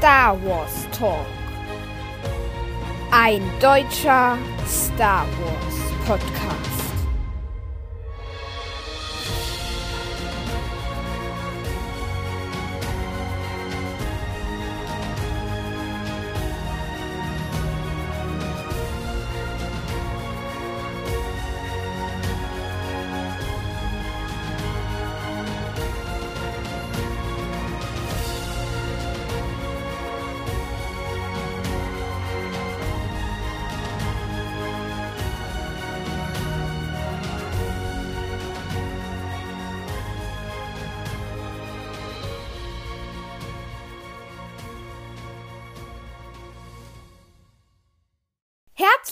[0.00, 1.26] Star Wars Talk.
[3.10, 5.76] Ein deutscher Star Wars
[6.06, 6.69] Podcast.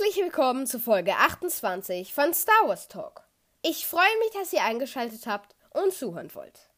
[0.09, 3.25] Herzlich willkommen zu Folge 28 von Star Wars Talk.
[3.61, 6.71] Ich freue mich, dass ihr eingeschaltet habt und zuhören wollt.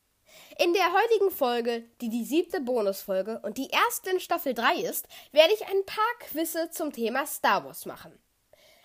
[0.59, 5.07] In der heutigen Folge, die die siebte Bonusfolge und die erste in Staffel 3 ist,
[5.31, 8.19] werde ich ein paar Quizze zum Thema Star Wars machen.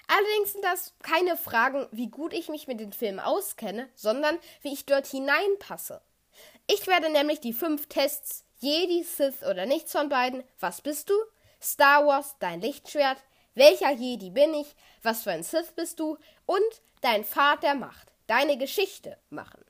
[0.07, 4.73] Allerdings sind das keine Fragen, wie gut ich mich mit den Filmen auskenne, sondern wie
[4.73, 6.03] ich dort hineinpasse.
[6.67, 11.15] Ich werde nämlich die fünf Tests Jedi, Sith oder nichts von beiden, was bist du?
[11.59, 13.17] Star Wars, dein Lichtschwert,
[13.55, 14.75] welcher Jedi bin ich?
[15.01, 16.17] Was für ein Sith bist du?
[16.45, 18.11] Und dein Pfad der Macht.
[18.27, 19.63] Deine Geschichte machen.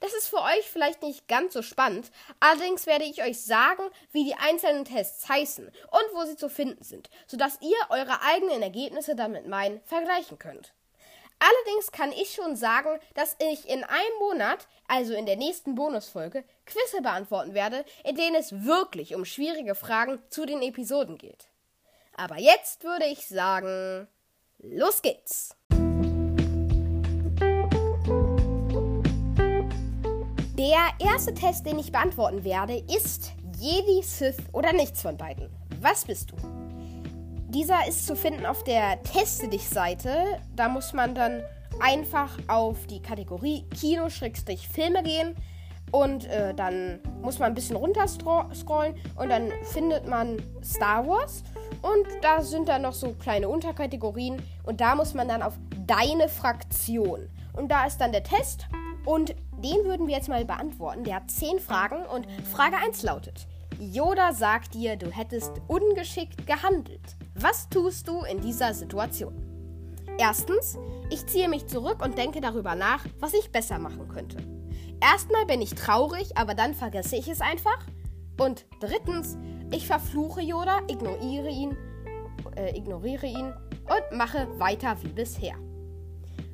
[0.00, 2.10] Das ist für euch vielleicht nicht ganz so spannend,
[2.40, 6.82] allerdings werde ich euch sagen, wie die einzelnen Tests heißen und wo sie zu finden
[6.82, 10.74] sind, sodass ihr eure eigenen Ergebnisse dann mit meinen vergleichen könnt.
[11.38, 16.44] Allerdings kann ich schon sagen, dass ich in einem Monat, also in der nächsten Bonusfolge,
[16.64, 21.48] Quizze beantworten werde, in denen es wirklich um schwierige Fragen zu den Episoden geht.
[22.18, 24.08] Aber jetzt würde ich sagen,
[24.58, 25.54] los geht's!
[30.58, 35.50] Der erste Test, den ich beantworten werde, ist Jedi, Sith oder nichts von beiden.
[35.80, 36.36] Was bist du?
[37.50, 40.40] Dieser ist zu finden auf der Teste dich Seite.
[40.54, 41.42] Da muss man dann
[41.80, 45.36] einfach auf die Kategorie Kino-Filme gehen
[45.92, 51.42] und äh, dann muss man ein bisschen runter scrollen und dann findet man Star Wars
[51.82, 55.54] und da sind dann noch so kleine Unterkategorien und da muss man dann auf
[55.86, 57.28] deine Fraktion.
[57.52, 58.66] Und da ist dann der Test
[59.04, 61.04] und den würden wir jetzt mal beantworten.
[61.04, 63.46] Der hat 10 Fragen und Frage 1 lautet:
[63.78, 67.16] Yoda sagt dir, du hättest ungeschickt gehandelt.
[67.34, 69.34] Was tust du in dieser Situation?
[70.18, 70.78] Erstens,
[71.10, 74.55] ich ziehe mich zurück und denke darüber nach, was ich besser machen könnte.
[75.00, 77.78] Erstmal bin ich traurig, aber dann vergesse ich es einfach.
[78.38, 79.36] Und drittens,
[79.70, 81.76] ich verfluche Yoda, ignoriere ihn,
[82.56, 83.52] äh, ignoriere ihn
[83.86, 85.54] und mache weiter wie bisher.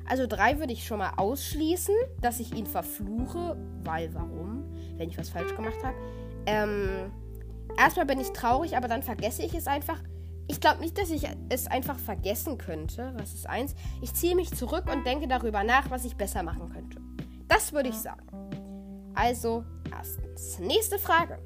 [0.05, 4.65] Also drei würde ich schon mal ausschließen, dass ich ihn verfluche, weil warum?
[4.97, 5.95] Wenn ich was falsch gemacht habe.
[6.45, 7.11] Ähm,
[7.77, 9.99] erstmal bin ich traurig, aber dann vergesse ich es einfach.
[10.47, 13.13] Ich glaube nicht, dass ich es einfach vergessen könnte.
[13.17, 13.75] Was ist eins?
[14.01, 16.99] Ich ziehe mich zurück und denke darüber nach, was ich besser machen könnte.
[17.47, 18.27] Das würde ich sagen.
[19.15, 20.59] Also, erstens.
[20.59, 21.39] Nächste Frage.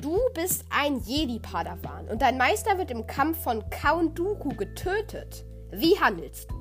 [0.00, 5.44] Du bist ein Jedi-Padawan und dein Meister wird im Kampf von Count Dooku getötet.
[5.72, 6.54] Wie handelst du?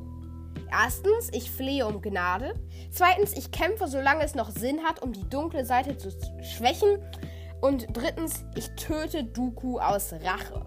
[0.71, 2.53] Erstens, ich flehe um Gnade.
[2.91, 6.09] Zweitens, ich kämpfe, solange es noch Sinn hat, um die dunkle Seite zu
[6.41, 6.99] schwächen.
[7.61, 10.65] Und drittens, ich töte Dooku aus Rache.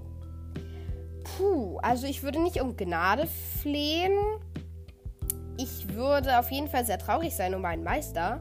[1.25, 3.29] Puh, also ich würde nicht um Gnade
[3.61, 4.19] flehen.
[5.63, 8.41] Ich würde auf jeden Fall sehr traurig sein um meinen Meister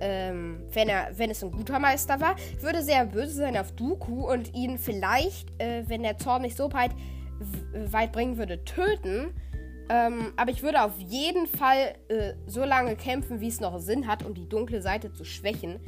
[0.00, 4.30] ähm, wenn er, wenn es ein guter Meister war, würde sehr böse sein auf Dooku
[4.30, 6.92] und ihn vielleicht, äh, wenn der Zorn nicht so weit,
[7.74, 9.34] weit bringen würde, töten.
[9.88, 14.06] Ähm, aber ich würde auf jeden Fall äh, so lange kämpfen, wie es noch Sinn
[14.06, 15.80] hat, um die dunkle Seite zu schwächen.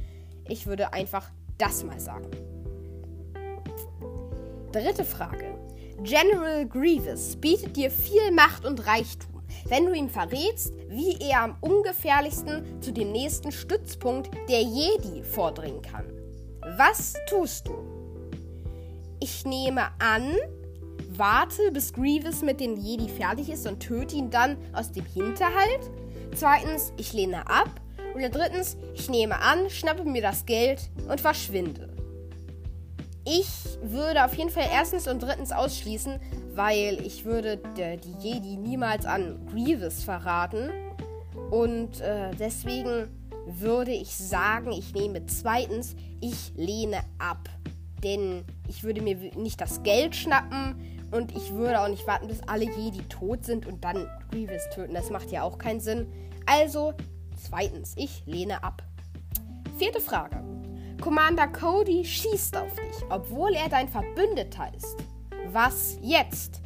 [0.49, 2.27] Ich würde einfach das mal sagen.
[4.73, 5.59] Dritte Frage.
[6.03, 9.30] General Grievous bietet dir viel Macht und Reichtum
[9.67, 15.83] wenn du ihm verrätst, wie er am ungefährlichsten zu dem nächsten Stützpunkt der Jedi vordringen
[15.83, 16.05] kann.
[16.77, 17.75] Was tust du?
[19.21, 20.35] Ich nehme an,
[21.11, 25.91] warte, bis Grievous mit den Jedi fertig ist und töte ihn dann aus dem Hinterhalt.
[26.35, 27.69] Zweitens, ich lehne ab.
[28.15, 31.91] Oder drittens, ich nehme an, schnappe mir das Geld und verschwinde.
[33.25, 33.49] Ich
[33.83, 36.19] würde auf jeden Fall erstens und drittens ausschließen,
[36.55, 40.71] weil ich würde die Jedi niemals an Grievous verraten.
[41.51, 43.09] Und äh, deswegen
[43.47, 47.49] würde ich sagen, ich nehme zweitens, ich lehne ab.
[48.03, 50.75] Denn ich würde mir nicht das Geld schnappen
[51.11, 54.95] und ich würde auch nicht warten, bis alle Jedi tot sind und dann Grievous töten.
[54.95, 56.07] Das macht ja auch keinen Sinn.
[56.47, 56.95] Also,
[57.37, 58.83] zweitens, ich lehne ab.
[59.77, 60.43] Vierte Frage.
[61.01, 64.97] Commander Cody schießt auf dich, obwohl er dein Verbündeter ist.
[65.53, 66.61] Was jetzt?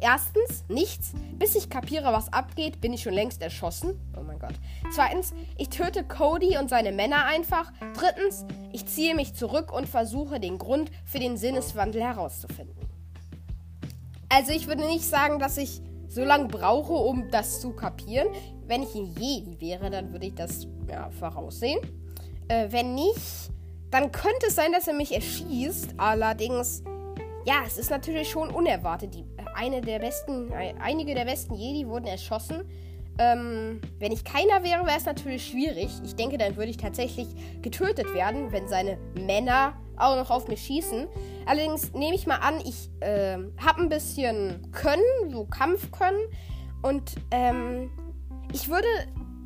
[0.00, 1.12] Erstens, nichts.
[1.38, 3.98] Bis ich kapiere, was abgeht, bin ich schon längst erschossen.
[4.18, 4.54] Oh mein Gott.
[4.92, 7.72] Zweitens, ich töte Cody und seine Männer einfach.
[7.96, 12.88] Drittens, ich ziehe mich zurück und versuche den Grund für den Sinneswandel herauszufinden.
[14.28, 18.28] Also ich würde nicht sagen, dass ich so lange brauche, um das zu kapieren.
[18.66, 21.78] Wenn ich ein Jedi wäre, dann würde ich das ja, voraussehen.
[22.48, 23.50] Äh, wenn nicht,
[23.90, 25.94] dann könnte es sein, dass er mich erschießt.
[25.98, 26.82] Allerdings,
[27.44, 29.14] ja, es ist natürlich schon unerwartet.
[29.14, 29.24] Die
[29.54, 32.64] eine der besten, einige der besten Jedi wurden erschossen.
[33.18, 35.88] Ähm, wenn ich keiner wäre, wäre es natürlich schwierig.
[36.04, 37.28] Ich denke, dann würde ich tatsächlich
[37.62, 41.06] getötet werden, wenn seine Männer auch noch auf mich schießen.
[41.46, 46.20] Allerdings nehme ich mal an, ich äh, habe ein bisschen Können, so Kampfkönnen.
[46.82, 47.90] Und ähm,
[48.52, 48.88] ich würde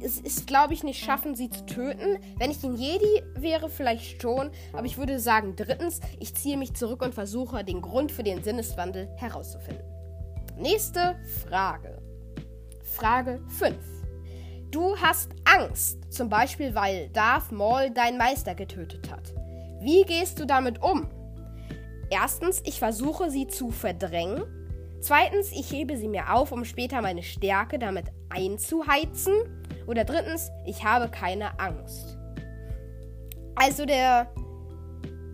[0.01, 2.19] es ist, glaube ich, nicht schaffen, sie zu töten.
[2.39, 4.51] Wenn ich ein Jedi wäre, vielleicht schon.
[4.73, 8.43] Aber ich würde sagen, drittens, ich ziehe mich zurück und versuche, den Grund für den
[8.43, 9.85] Sinneswandel herauszufinden.
[10.57, 11.17] Nächste
[11.47, 12.01] Frage.
[12.83, 13.77] Frage 5.
[14.71, 19.33] Du hast Angst, zum Beispiel weil Darth Maul deinen Meister getötet hat.
[19.81, 21.09] Wie gehst du damit um?
[22.11, 24.43] Erstens, ich versuche sie zu verdrängen.
[25.01, 29.35] Zweitens, ich hebe sie mir auf, um später meine Stärke damit einzuheizen.
[29.89, 32.19] Oder drittens, ich habe keine Angst.
[33.55, 34.31] Also der,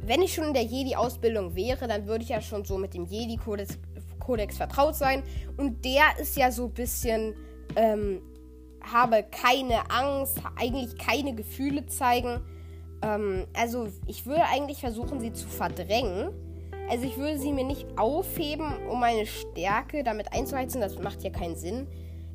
[0.03, 3.05] wenn ich schon in der Jedi-Ausbildung wäre, dann würde ich ja schon so mit dem
[3.05, 3.79] Jedi-Kodex
[4.21, 5.23] Kodex vertraut sein.
[5.57, 7.35] Und der ist ja so ein bisschen,
[7.77, 8.23] ähm,
[8.81, 12.41] habe keine Angst, eigentlich keine Gefühle zeigen.
[13.03, 16.31] Ähm, also ich würde eigentlich versuchen, sie zu verdrängen.
[16.89, 20.81] Also ich würde sie mir nicht aufheben, um meine Stärke damit einzuheizen.
[20.81, 21.87] Das macht ja keinen Sinn.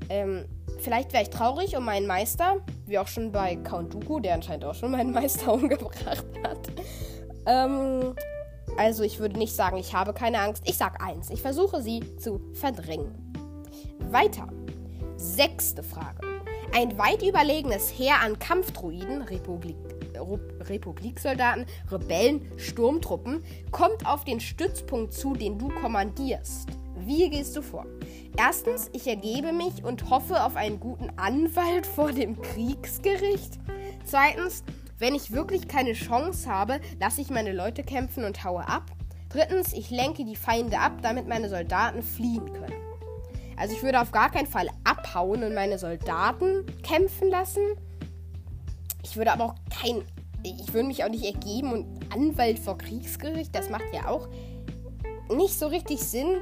[0.10, 0.46] Ähm,
[0.80, 4.66] vielleicht wäre ich traurig um meinen Meister, wie auch schon bei Count Dooku, der anscheinend
[4.66, 6.60] auch schon meinen Meister umgebracht hat.
[7.46, 8.16] Ähm,
[8.78, 10.64] also ich würde nicht sagen, ich habe keine Angst.
[10.66, 11.30] Ich sage eins.
[11.30, 13.34] Ich versuche sie zu verdrängen.
[14.10, 14.48] Weiter.
[15.18, 16.22] Sechste Frage.
[16.74, 19.76] Ein weit überlegenes Heer an Kampfdruiden, Republik,
[20.62, 26.70] Republiksoldaten, Rebellen, Sturmtruppen, kommt auf den Stützpunkt zu, den du kommandierst.
[27.00, 27.86] Wie gehst du vor?
[28.38, 33.60] Erstens, ich ergebe mich und hoffe auf einen guten Anwalt vor dem Kriegsgericht.
[34.04, 34.64] Zweitens,
[34.98, 38.92] wenn ich wirklich keine Chance habe, lasse ich meine Leute kämpfen und haue ab.
[39.30, 42.74] Drittens, ich lenke die Feinde ab, damit meine Soldaten fliehen können.
[43.56, 47.62] Also ich würde auf gar keinen Fall abhauen und meine Soldaten kämpfen lassen.
[49.04, 50.04] Ich würde aber auch kein.
[50.44, 54.30] Ich würde mich auch nicht ergeben und Anwalt vor Kriegsgericht, das macht ja auch
[55.30, 56.38] nicht so richtig Sinn.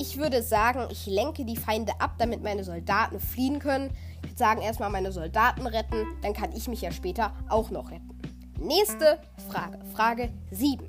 [0.00, 3.90] Ich würde sagen, ich lenke die Feinde ab, damit meine Soldaten fliehen können.
[4.22, 7.90] Ich würde sagen, erstmal meine Soldaten retten, dann kann ich mich ja später auch noch
[7.90, 8.16] retten.
[8.60, 9.80] Nächste Frage.
[9.92, 10.86] Frage 7.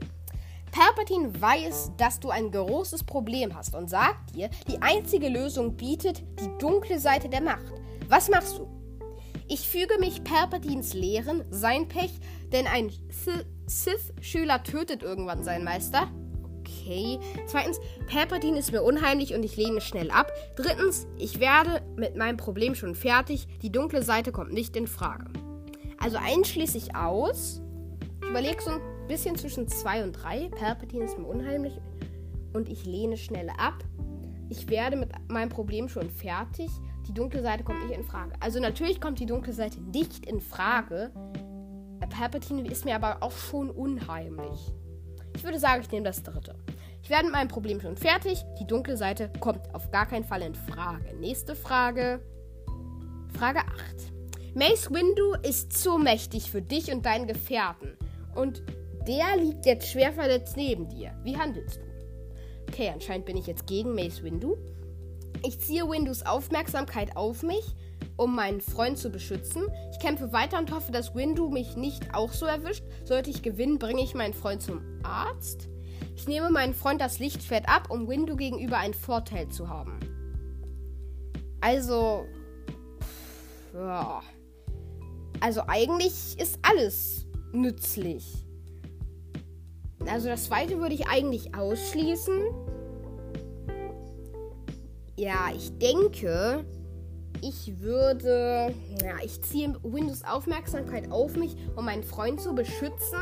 [0.72, 6.22] Palpatine weiß, dass du ein großes Problem hast und sagt dir, die einzige Lösung bietet
[6.40, 7.74] die dunkle Seite der Macht.
[8.08, 8.68] Was machst du?
[9.48, 12.20] Ich füge mich Palpatines Lehren, sein Pech,
[12.52, 12.92] denn ein
[13.66, 16.12] Sith-Schüler tötet irgendwann seinen Meister
[16.70, 17.20] okay.
[17.48, 20.32] Zweitens, Palpatine ist mir unheimlich und ich lehne schnell ab.
[20.56, 23.48] Drittens, ich werde mit meinem Problem schon fertig.
[23.62, 25.26] Die dunkle Seite kommt nicht in Frage.
[26.00, 27.62] Also einen schließe ich aus.
[28.22, 30.50] Ich überlege so ein bisschen zwischen 2 und 3.
[30.50, 31.74] Palpatine ist mir unheimlich
[32.54, 33.84] und ich lehne schnell ab.
[34.50, 36.70] Ich werde mit meinem Problem schon fertig.
[37.08, 38.34] Die dunkle Seite kommt nicht in Frage.
[38.40, 41.12] Also natürlich kommt die dunkle Seite nicht in Frage.
[42.10, 44.74] Palpatine ist mir aber auch schon unheimlich.
[45.36, 46.56] Ich würde sagen, ich nehme das dritte.
[47.04, 48.44] Ich werde mit meinem Problem schon fertig.
[48.60, 51.16] Die dunkle Seite kommt auf gar keinen Fall in Frage.
[51.20, 52.20] Nächste Frage.
[53.38, 54.56] Frage 8.
[54.56, 57.98] Mace Windu ist zu mächtig für dich und deinen Gefährten.
[58.36, 58.64] Und
[59.08, 61.18] der liegt jetzt schwer verletzt neben dir.
[61.24, 61.90] Wie handelst du?
[62.68, 64.58] Okay, anscheinend bin ich jetzt gegen Mace Windu.
[65.46, 67.76] Ich ziehe Windus Aufmerksamkeit auf mich
[68.20, 69.64] um meinen Freund zu beschützen.
[69.92, 72.84] Ich kämpfe weiter und hoffe, dass Windu mich nicht auch so erwischt.
[73.06, 75.70] Sollte ich gewinnen, bringe ich meinen Freund zum Arzt.
[76.18, 80.00] Ich nehme meinen Freund das Lichtschwert ab, um Windu gegenüber einen Vorteil zu haben.
[81.62, 82.26] Also.
[83.74, 84.22] Ja.
[85.40, 88.46] Also eigentlich ist alles nützlich.
[90.06, 92.38] Also das zweite würde ich eigentlich ausschließen.
[95.16, 96.66] Ja, ich denke,
[97.42, 103.20] ich würde, ja, ich ziehe Windows Aufmerksamkeit auf mich, um meinen Freund zu beschützen.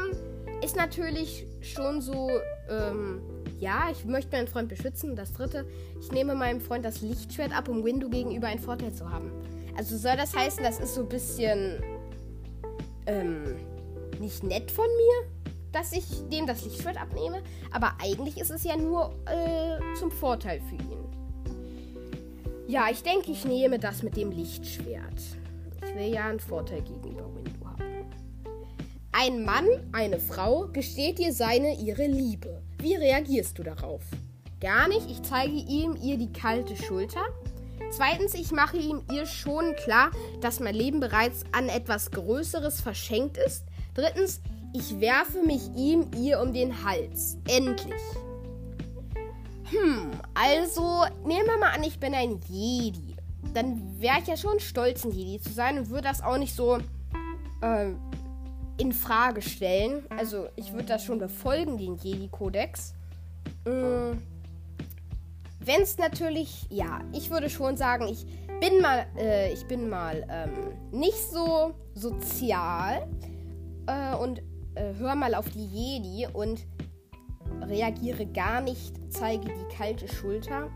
[0.63, 2.29] Ist natürlich schon so,
[2.69, 3.21] ähm,
[3.59, 5.15] ja, ich möchte meinen Freund beschützen.
[5.15, 5.65] Das dritte,
[5.99, 9.31] ich nehme meinem Freund das Lichtschwert ab, um Window gegenüber einen Vorteil zu haben.
[9.77, 11.83] Also soll das heißen, das ist so ein bisschen,
[13.05, 13.55] ähm,
[14.19, 15.37] nicht nett von mir?
[15.71, 17.41] dass ich dem das Lichtschwert abnehme.
[17.71, 20.96] Aber eigentlich ist es ja nur äh, zum Vorteil für ihn.
[22.67, 25.21] Ja, ich denke, ich nehme das mit dem Lichtschwert.
[25.85, 27.81] Ich will ja einen Vorteil gegenüber Windu haben.
[29.13, 32.61] Ein Mann, eine Frau gesteht dir seine, ihre Liebe.
[32.79, 34.03] Wie reagierst du darauf?
[34.59, 35.09] Gar nicht.
[35.09, 37.21] Ich zeige ihm ihr die kalte Schulter.
[37.89, 43.37] Zweitens, ich mache ihm ihr schon klar, dass mein Leben bereits an etwas Größeres verschenkt
[43.37, 43.63] ist.
[43.93, 44.41] Drittens,
[44.73, 47.37] ich werfe mich ihm ihr um den Hals.
[47.47, 47.93] Endlich.
[49.69, 53.15] Hm, also nehmen wir mal an, ich bin ein Jedi.
[53.53, 56.55] Dann wäre ich ja schon stolz, ein Jedi zu sein und würde das auch nicht
[56.55, 56.77] so
[57.61, 57.91] äh,
[58.77, 60.05] in Frage stellen.
[60.09, 62.93] Also ich würde das schon befolgen, den Jedi-Kodex.
[63.65, 64.15] Äh,
[65.59, 68.25] wenn es natürlich, ja, ich würde schon sagen, ich
[68.61, 73.07] bin mal, äh, ich bin mal ähm, nicht so sozial
[73.85, 74.39] äh, und
[74.75, 76.65] äh, hör mal auf die Jedi und
[77.61, 80.69] reagiere gar nicht, zeige die kalte Schulter.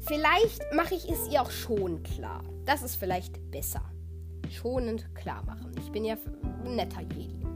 [0.00, 2.42] Vielleicht mache ich es ihr auch schon klar.
[2.64, 3.82] Das ist vielleicht besser.
[4.50, 5.72] Schonend klar machen.
[5.78, 6.16] Ich bin ja
[6.64, 7.46] ein netter Jedi.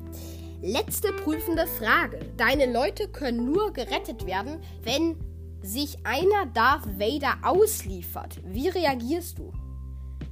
[0.60, 2.18] Letzte prüfende Frage.
[2.36, 5.16] Deine Leute können nur gerettet werden, wenn
[5.62, 9.52] sich einer Darth Vader ausliefert, wie reagierst du?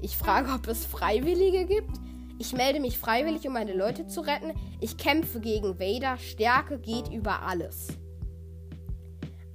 [0.02, 1.96] Ich frage, ob es Freiwillige gibt.
[2.38, 4.52] Ich melde mich freiwillig, um meine Leute zu retten.
[4.80, 6.16] Ich kämpfe gegen Vader.
[6.16, 7.88] Stärke geht über alles.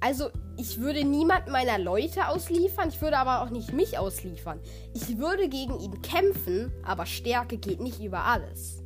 [0.06, 2.90] Also, ich würde niemand meiner Leute ausliefern.
[2.90, 4.60] Ich würde aber auch nicht mich ausliefern.
[4.94, 8.84] Ich würde gegen ihn kämpfen, aber Stärke geht nicht über alles.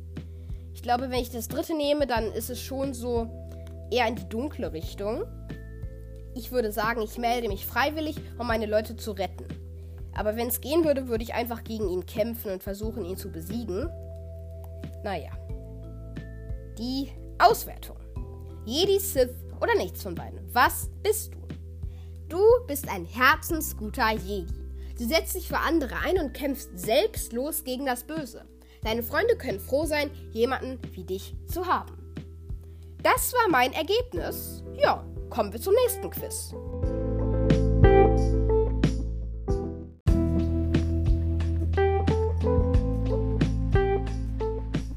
[0.73, 3.29] Ich glaube, wenn ich das dritte nehme, dann ist es schon so
[3.91, 5.25] eher in die dunkle Richtung.
[6.33, 9.45] Ich würde sagen, ich melde mich freiwillig, um meine Leute zu retten.
[10.15, 13.31] Aber wenn es gehen würde, würde ich einfach gegen ihn kämpfen und versuchen, ihn zu
[13.31, 13.91] besiegen.
[15.03, 15.29] Naja.
[16.79, 17.97] Die Auswertung.
[18.65, 20.39] Jedi, Sith oder nichts von beiden.
[20.53, 21.41] Was bist du?
[22.27, 24.47] Du bist ein herzensguter Jedi.
[24.97, 28.45] Du setzt dich für andere ein und kämpfst selbstlos gegen das Böse.
[28.83, 31.97] Deine Freunde können froh sein, jemanden wie dich zu haben.
[33.03, 34.63] Das war mein Ergebnis.
[34.75, 36.53] Ja, kommen wir zum nächsten Quiz.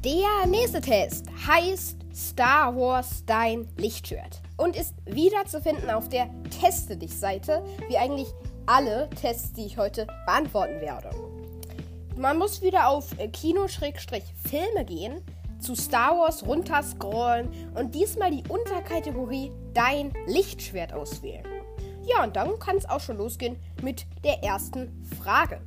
[0.03, 6.29] Der nächste Test heißt Star Wars Dein Lichtschwert und ist wieder zu finden auf der
[6.61, 8.27] Teste dich Seite, wie eigentlich
[8.65, 11.09] alle Tests, die ich heute beantworten werde.
[12.17, 15.21] Man muss wieder auf Kino-Filme gehen
[15.59, 21.45] zu Star Wars runterscrollen und diesmal die Unterkategorie Dein Lichtschwert auswählen.
[22.05, 25.59] Ja, und dann kann es auch schon losgehen mit der ersten Frage.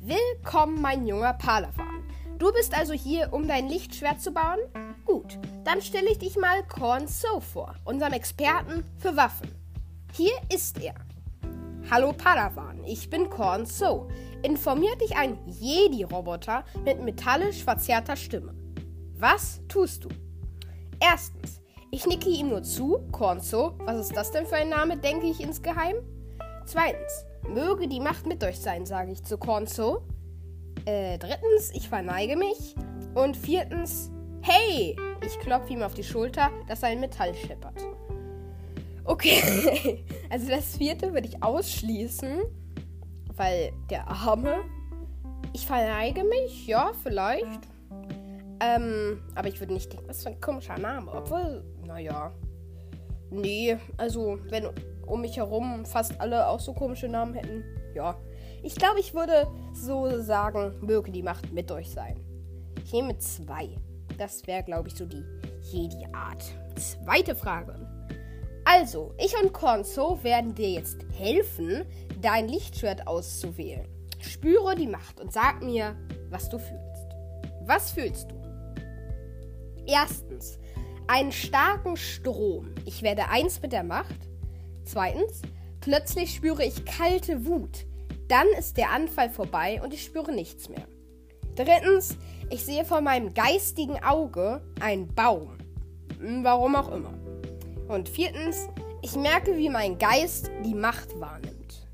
[0.00, 2.04] Willkommen, mein junger Palawan.
[2.40, 4.58] Du bist also hier, um dein Lichtschwert zu bauen?
[5.04, 9.54] Gut, dann stelle ich dich mal Korn So vor, unserem Experten für Waffen.
[10.14, 10.94] Hier ist er.
[11.90, 14.08] Hallo Padawan, ich bin Korn So.
[14.42, 18.54] Informiert dich ein Jedi-Roboter mit metallisch verzerrter Stimme.
[19.18, 20.08] Was tust du?
[20.98, 23.74] Erstens, ich nicke ihm nur zu, Kornzo.
[23.80, 25.96] Was ist das denn für ein Name, denke ich insgeheim.
[26.64, 30.00] Zweitens, möge die Macht mit euch sein, sage ich zu Kornzo.
[30.84, 32.74] Äh, drittens, ich verneige mich.
[33.14, 34.10] Und viertens,
[34.42, 34.96] hey!
[35.24, 37.76] Ich klopfe ihm auf die Schulter, dass sein Metall scheppert.
[39.04, 42.42] Okay, also das vierte würde ich ausschließen,
[43.36, 44.56] weil der Arme.
[45.52, 47.68] Ich verneige mich, ja, vielleicht.
[48.60, 51.10] Ähm, aber ich würde nicht denken, was für ein komischer Name.
[51.12, 52.32] Obwohl, naja.
[53.30, 54.68] Nee, also, wenn
[55.06, 58.16] um mich herum fast alle auch so komische Namen hätten, ja.
[58.62, 62.20] Ich glaube, ich würde so sagen, möge die Macht mit euch sein.
[62.84, 63.78] Ich nehme zwei.
[64.18, 65.24] Das wäre, glaube ich, so die
[65.62, 66.44] Jedi-Art.
[66.76, 67.74] Zweite Frage.
[68.64, 71.84] Also, ich und Konzo werden dir jetzt helfen,
[72.20, 73.88] dein Lichtschwert auszuwählen.
[74.20, 75.96] Spüre die Macht und sag mir,
[76.28, 77.08] was du fühlst.
[77.62, 78.34] Was fühlst du?
[79.86, 80.58] Erstens,
[81.06, 82.74] einen starken Strom.
[82.84, 84.28] Ich werde eins mit der Macht.
[84.84, 85.42] Zweitens,
[85.80, 87.86] plötzlich spüre ich kalte Wut.
[88.30, 90.86] Dann ist der Anfall vorbei und ich spüre nichts mehr.
[91.56, 92.16] Drittens,
[92.48, 95.58] ich sehe vor meinem geistigen Auge einen Baum.
[96.20, 97.12] Hm, warum auch immer.
[97.88, 98.68] Und viertens,
[99.02, 101.88] ich merke, wie mein Geist die Macht wahrnimmt.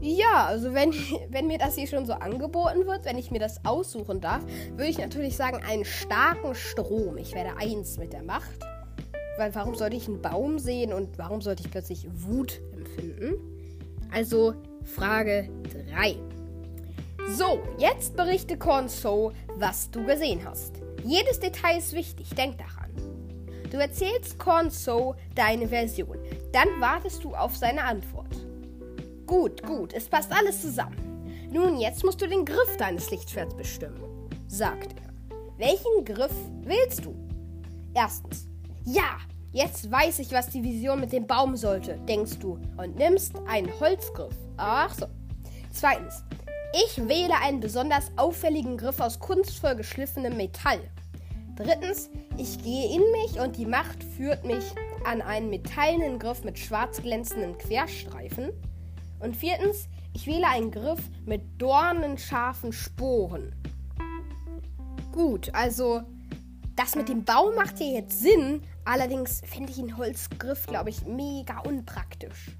[0.00, 0.92] Ja, also wenn,
[1.30, 4.86] wenn mir das hier schon so angeboten wird, wenn ich mir das aussuchen darf, würde
[4.86, 7.16] ich natürlich sagen, einen starken Strom.
[7.16, 8.60] Ich werde eins mit der Macht.
[9.36, 13.34] Weil warum sollte ich einen Baum sehen und warum sollte ich plötzlich Wut empfinden?
[14.12, 14.54] Also
[14.88, 15.48] Frage
[15.92, 16.16] 3.
[17.28, 20.76] So, jetzt berichte Cornso, was du gesehen hast.
[21.04, 22.90] Jedes Detail ist wichtig, denk daran.
[23.70, 26.16] Du erzählst Cornso deine Version.
[26.52, 28.34] Dann wartest du auf seine Antwort.
[29.26, 30.96] Gut, gut, es passt alles zusammen.
[31.52, 34.02] Nun, jetzt musst du den Griff deines Lichtschwerts bestimmen,
[34.48, 35.36] sagt er.
[35.58, 37.14] Welchen Griff wählst du?
[37.94, 38.48] Erstens.
[38.84, 39.18] Ja,
[39.52, 43.70] jetzt weiß ich, was die Vision mit dem Baum sollte, denkst du, und nimmst einen
[43.80, 44.34] Holzgriff.
[44.56, 45.06] Ach so.
[45.72, 46.24] Zweitens.
[46.74, 50.80] Ich wähle einen besonders auffälligen Griff aus kunstvoll geschliffenem Metall.
[51.56, 54.64] Drittens, ich gehe in mich und die Macht führt mich
[55.04, 58.50] an einen metallenen Griff mit schwarz glänzenden Querstreifen.
[59.20, 63.54] Und viertens, ich wähle einen Griff mit dornenscharfen Sporen.
[65.12, 66.02] Gut, also
[66.76, 68.62] das mit dem Baum macht ja jetzt Sinn.
[68.88, 72.56] Allerdings fände ich einen Holzgriff, glaube ich, mega unpraktisch.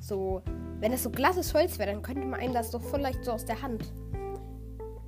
[0.00, 0.42] So,
[0.80, 3.30] wenn das so glattes Holz wäre, dann könnte man einem das doch voll leicht so
[3.30, 3.84] aus der Hand.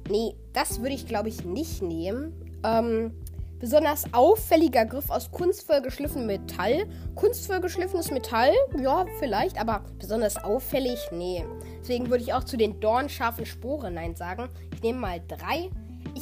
[0.08, 2.32] Nee, das würde ich, glaube ich, nicht nehmen.
[2.62, 3.12] Ähm,
[3.58, 6.86] besonders auffälliger Griff aus kunstvoll geschliffenem Metall.
[7.16, 11.44] Kunstvoll geschliffenes Metall, ja, vielleicht, aber besonders auffällig, nee.
[11.80, 14.48] Deswegen würde ich auch zu den dornscharfen Sporen Nein sagen.
[14.72, 15.70] Ich nehme mal drei.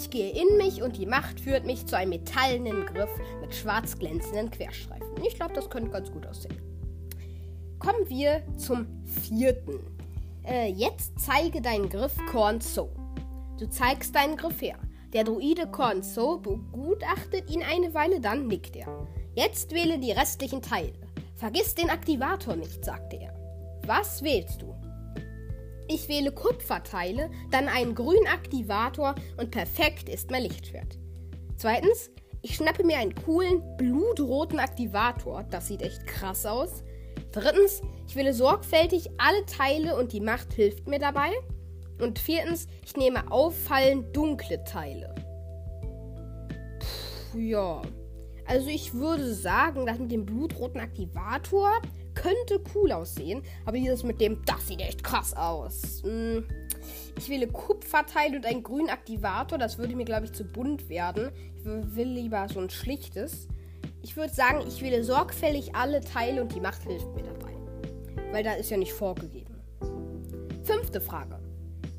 [0.00, 3.10] Ich gehe in mich und die Macht führt mich zu einem metallenen Griff
[3.42, 5.06] mit schwarz glänzenden Querstreifen.
[5.26, 6.56] Ich glaube, das könnte ganz gut aussehen.
[7.78, 9.78] Kommen wir zum vierten.
[10.42, 12.88] Äh, jetzt zeige deinen Griff Cornso.
[13.58, 14.78] Du zeigst deinen Griff her.
[15.12, 19.06] Der Druide Cornso begutachtet ihn eine Weile, dann nickt er.
[19.34, 20.94] Jetzt wähle die restlichen Teile.
[21.36, 23.34] Vergiss den Aktivator nicht, sagte er.
[23.84, 24.74] Was wählst du?
[25.92, 31.00] Ich wähle Kupferteile, dann einen grünen Aktivator und perfekt ist mein Lichtschwert.
[31.56, 35.42] Zweitens, ich schnappe mir einen coolen blutroten Aktivator.
[35.50, 36.84] Das sieht echt krass aus.
[37.32, 41.32] Drittens, ich wähle sorgfältig alle Teile und die Macht hilft mir dabei.
[42.00, 45.12] Und viertens, ich nehme auffallend dunkle Teile.
[47.32, 47.82] Puh, ja.
[48.46, 51.72] Also ich würde sagen, das mit dem blutroten Aktivator
[52.20, 53.42] könnte cool aussehen.
[53.64, 56.02] Aber dieses mit dem, das sieht echt krass aus.
[56.02, 56.44] Hm,
[57.16, 59.58] ich wähle Kupferteil und einen grünen Aktivator.
[59.58, 61.30] Das würde mir, glaube ich, zu bunt werden.
[61.56, 63.48] Ich will lieber so ein schlichtes.
[64.02, 67.52] Ich würde sagen, ich wähle sorgfältig alle Teile und die Macht hilft mir dabei.
[68.32, 69.54] Weil da ist ja nicht vorgegeben.
[70.64, 71.38] Fünfte Frage.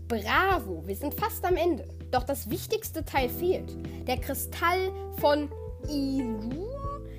[0.07, 1.87] Bravo, wir sind fast am Ende.
[2.11, 3.75] Doch das wichtigste Teil fehlt.
[4.07, 5.49] Der Kristall von
[5.89, 6.70] Ilum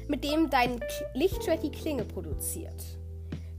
[0.09, 0.81] mit dem dein
[1.15, 2.83] Lichtschwert die Klinge produziert.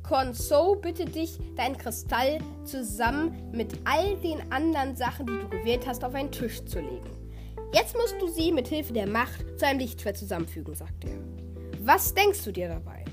[0.03, 6.03] Conso bittet dich, deinen Kristall zusammen mit all den anderen Sachen, die du gewählt hast,
[6.03, 7.09] auf einen Tisch zu legen.
[7.73, 11.17] Jetzt musst du sie mit Hilfe der Macht zu einem Lichtschwert zusammenfügen, sagt er.
[11.79, 13.03] Was denkst du dir dabei?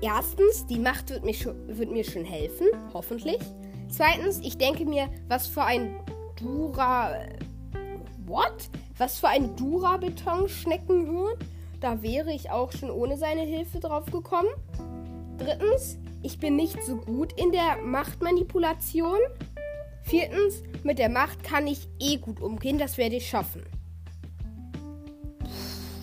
[0.00, 3.38] Erstens, die Macht wird mir, schon, wird mir schon helfen, hoffentlich.
[3.88, 6.00] Zweitens, ich denke mir, was für ein
[6.36, 7.26] Dura.
[8.26, 8.68] What?
[8.96, 11.34] Was für ein Dura-Beton-Schneckenhirn?
[11.80, 14.48] Da wäre ich auch schon ohne seine Hilfe drauf gekommen.
[15.36, 19.18] Drittens, ich bin nicht so gut in der Machtmanipulation.
[20.02, 23.64] Viertens, mit der Macht kann ich eh gut umgehen, das werde ich schaffen.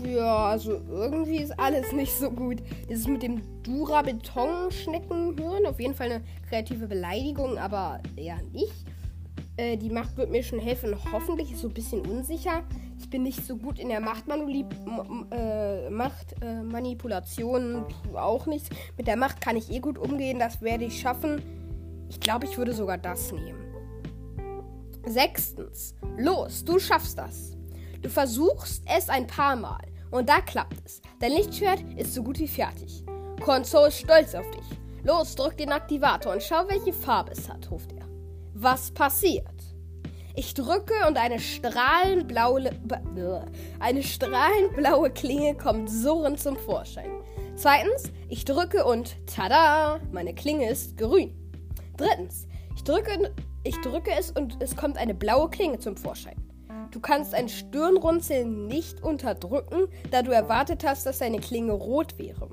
[0.06, 2.62] Ja, also irgendwie ist alles nicht so gut.
[2.90, 8.86] Das ist mit dem Dura-Beton-Schneckenhirn auf jeden Fall eine kreative Beleidigung, aber eher nicht.
[9.62, 10.96] Äh, die Macht wird mir schon helfen.
[11.12, 12.64] Hoffentlich ist so ein bisschen unsicher.
[13.00, 17.86] Ich bin nicht so gut in der äh, Machtmanipulation.
[18.12, 18.72] Äh, auch nicht.
[18.98, 20.40] Mit der Macht kann ich eh gut umgehen.
[20.40, 21.44] Das werde ich schaffen.
[22.10, 23.64] Ich glaube, ich würde sogar das nehmen.
[25.06, 25.94] Sechstens.
[26.18, 27.56] Los, du schaffst das.
[28.02, 29.86] Du versuchst es ein paar Mal.
[30.10, 31.04] Und da klappt es.
[31.20, 33.06] Dein Lichtschwert ist so gut wie fertig.
[33.40, 34.66] Konso ist stolz auf dich.
[35.04, 38.02] Los, drück den Aktivator und schau, welche Farbe es hat, ruft er.
[38.54, 39.51] Was passiert?
[40.34, 42.72] Ich drücke und eine strahlenblaue,
[43.80, 47.12] eine strahlenblaue Klinge kommt surrend zum Vorschein.
[47.56, 51.36] Zweitens, ich drücke und tada, meine Klinge ist grün.
[51.98, 56.38] Drittens, ich drücke, ich drücke es und es kommt eine blaue Klinge zum Vorschein.
[56.92, 62.50] Du kannst ein Stirnrunzeln nicht unterdrücken, da du erwartet hast, dass deine Klinge rot wäre.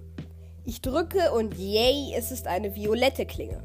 [0.64, 3.62] Ich drücke und yay, es ist eine violette Klinge.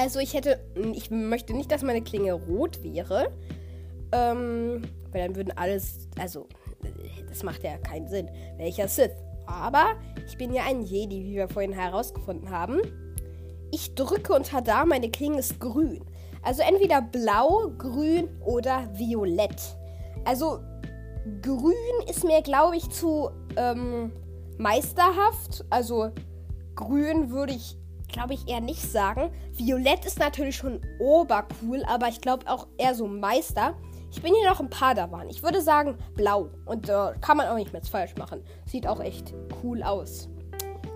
[0.00, 0.58] Also ich hätte,
[0.94, 3.30] ich möchte nicht, dass meine Klinge rot wäre,
[4.12, 4.80] ähm,
[5.12, 6.46] weil dann würden alles, also
[7.28, 8.30] das macht ja keinen Sinn.
[8.56, 9.10] Welcher Sith?
[9.46, 9.92] Aber
[10.26, 12.80] ich bin ja ein Jedi, wie wir vorhin herausgefunden haben.
[13.72, 16.02] Ich drücke und tada, meine Klinge ist grün.
[16.42, 19.76] Also entweder blau, grün oder violett.
[20.24, 20.60] Also
[21.42, 21.74] grün
[22.08, 24.12] ist mir, glaube ich, zu ähm,
[24.56, 25.62] meisterhaft.
[25.68, 26.10] Also
[26.74, 27.76] grün würde ich,
[28.12, 29.30] glaube ich, eher nicht sagen.
[29.52, 33.74] Violett ist natürlich schon obercool, aber ich glaube auch eher so Meister.
[34.12, 35.28] Ich bin hier noch ein Padawan.
[35.28, 36.50] Ich würde sagen blau.
[36.64, 38.42] Und äh, kann man auch nicht mehr falsch machen.
[38.66, 40.28] Sieht auch echt cool aus.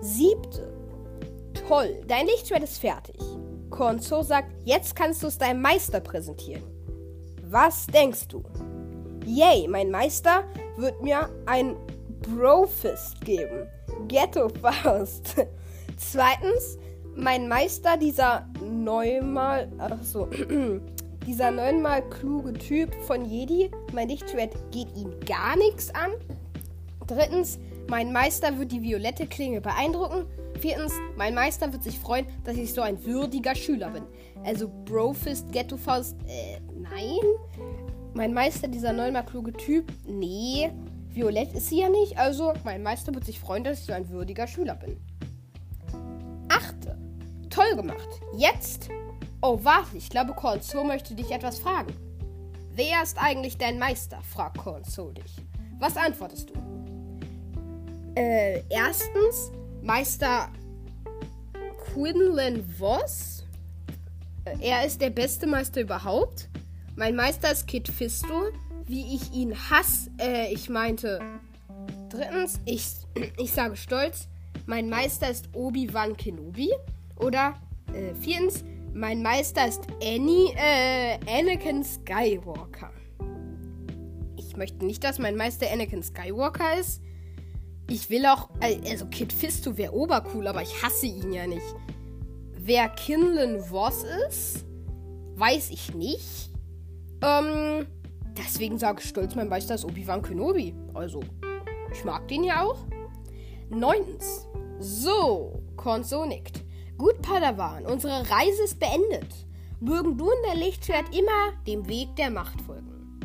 [0.01, 0.73] Siebte.
[1.67, 3.19] Toll, dein Lichtschwert ist fertig.
[3.69, 6.63] Konzo sagt, jetzt kannst du es deinem Meister präsentieren.
[7.43, 8.43] Was denkst du?
[9.25, 10.43] Yay, mein Meister
[10.77, 11.75] wird mir ein
[12.21, 13.67] Brofist geben.
[14.07, 15.35] Ghetto Faust.
[15.97, 16.77] Zweitens,
[17.15, 20.27] mein Meister, dieser neunmal, achso,
[21.27, 26.11] dieser neunmal kluge Typ von Jedi, mein Lichtschwert geht ihn gar nichts an.
[27.07, 30.25] Drittens, mein Meister wird die violette Klinge beeindrucken.
[30.59, 34.03] Viertens, mein Meister wird sich freuen, dass ich so ein würdiger Schüler bin.
[34.43, 37.19] Also Brofist, Ghetto Faust, äh, nein.
[38.13, 40.71] Mein Meister, dieser neunmal kluge Typ, nee.
[41.09, 44.09] Violett ist sie ja nicht, also mein Meister wird sich freuen, dass ich so ein
[44.09, 44.97] würdiger Schüler bin.
[47.55, 48.09] Toll gemacht.
[48.35, 48.89] Jetzt.
[49.41, 51.93] Oh, warte, ich glaube, Cornzo möchte dich etwas fragen.
[52.73, 54.19] Wer ist eigentlich dein Meister?
[54.23, 55.37] fragt Cornzo dich.
[55.79, 56.55] Was antwortest du?
[58.15, 60.49] Äh, erstens, Meister
[61.85, 63.45] Quinlan Voss.
[64.43, 66.49] Äh, er ist der beste Meister überhaupt.
[66.97, 68.49] Mein Meister ist Kid Fisto.
[68.85, 71.21] Wie ich ihn hasse, äh, ich meinte.
[72.09, 72.85] Drittens, ich,
[73.37, 74.27] ich sage stolz,
[74.65, 76.73] mein Meister ist Obi-Wan Kenobi.
[77.17, 77.55] Oder
[77.93, 82.91] äh, viertens, mein Meister ist Annie, äh, Anakin Skywalker.
[84.37, 87.01] Ich möchte nicht, dass mein Meister Anakin Skywalker ist.
[87.89, 91.75] Ich will auch, also Kid Fisto wäre obercool, aber ich hasse ihn ja nicht.
[92.57, 94.65] Wer Kinlan Voss ist,
[95.35, 96.49] weiß ich nicht.
[97.21, 97.85] Ähm,
[98.37, 100.73] deswegen sage ich stolz, mein Meister ist Obi-Wan Kenobi.
[100.93, 101.19] Also,
[101.93, 102.85] ich mag den ja auch.
[103.69, 104.47] Neuntens.
[104.79, 106.64] So, Konso nickt.
[106.97, 109.27] Gut, Padawan, unsere Reise ist beendet.
[109.81, 113.19] Mögen du und dein Lichtschwert immer dem Weg der Macht folgen.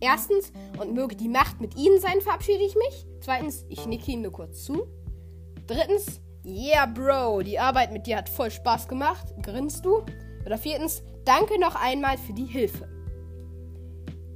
[0.00, 3.06] Erstens, und möge die Macht mit ihnen sein, verabschiede ich mich.
[3.20, 4.86] Zweitens, ich nicke ihm nur kurz zu.
[5.66, 9.32] Drittens, yeah, Bro, die Arbeit mit dir hat voll Spaß gemacht.
[9.42, 10.04] Grinst du?
[10.44, 12.93] Oder viertens, danke noch einmal für die Hilfe.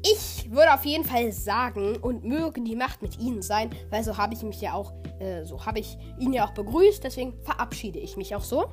[0.03, 4.17] Ich würde auf jeden Fall sagen, und möge die Macht mit ihnen sein, weil so
[4.17, 7.99] habe ich mich ja auch, äh, so habe ich ihn ja auch begrüßt, deswegen verabschiede
[7.99, 8.67] ich mich auch so.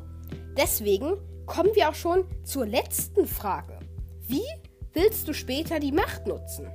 [0.57, 3.79] Deswegen kommen wir auch schon zur letzten Frage.
[4.21, 4.45] Wie
[4.93, 6.67] willst du später die Macht nutzen?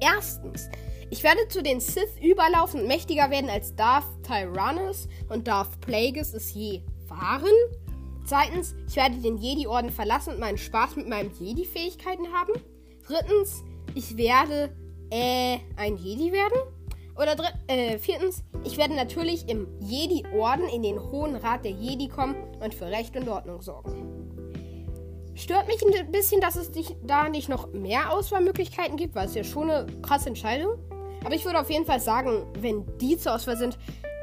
[0.00, 0.68] Erstens,
[1.10, 6.34] ich werde zu den Sith überlaufen und mächtiger werden als Darth Tyrannus und Darth Plagueis
[6.34, 7.46] es je waren.
[8.26, 12.52] Zweitens, ich werde den Jedi-Orden verlassen und meinen Spaß mit meinen Jedi-Fähigkeiten haben.
[13.08, 14.70] Drittens, ich werde
[15.10, 16.58] äh, ein Jedi werden.
[17.16, 22.08] Oder dritt, äh, viertens, ich werde natürlich im Jedi-Orden in den Hohen Rat der Jedi
[22.08, 24.18] kommen und für Recht und Ordnung sorgen.
[25.34, 29.34] Stört mich ein bisschen, dass es nicht, da nicht noch mehr Auswahlmöglichkeiten gibt, weil es
[29.34, 30.78] ja schon eine krasse Entscheidung.
[31.24, 33.78] Aber ich würde auf jeden Fall sagen, wenn die zur Auswahl sind,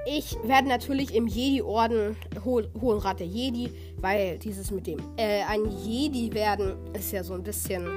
[0.05, 5.41] ich werde natürlich im Jedi-Orden, Ho Hohen Rat der Jedi, weil dieses mit dem äh,
[5.43, 7.87] ein Jedi werden ist ja so ein bisschen,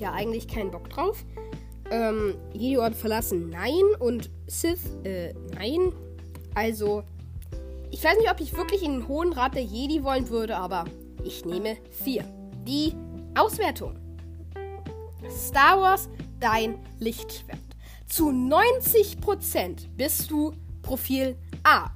[0.00, 1.24] ja, eigentlich kein Bock drauf.
[1.90, 3.84] Ähm, Jedi-Orden verlassen, nein.
[3.98, 5.92] Und Sith, äh, nein.
[6.54, 7.04] Also,
[7.90, 10.84] ich weiß nicht, ob ich wirklich in den Hohen Rat der Jedi wollen würde, aber
[11.24, 12.24] ich nehme 4.
[12.66, 12.92] Die
[13.36, 13.98] Auswertung.
[15.30, 16.08] Star Wars,
[16.40, 17.58] dein Lichtschwert.
[18.08, 21.90] Zu 90% bist du Profil A.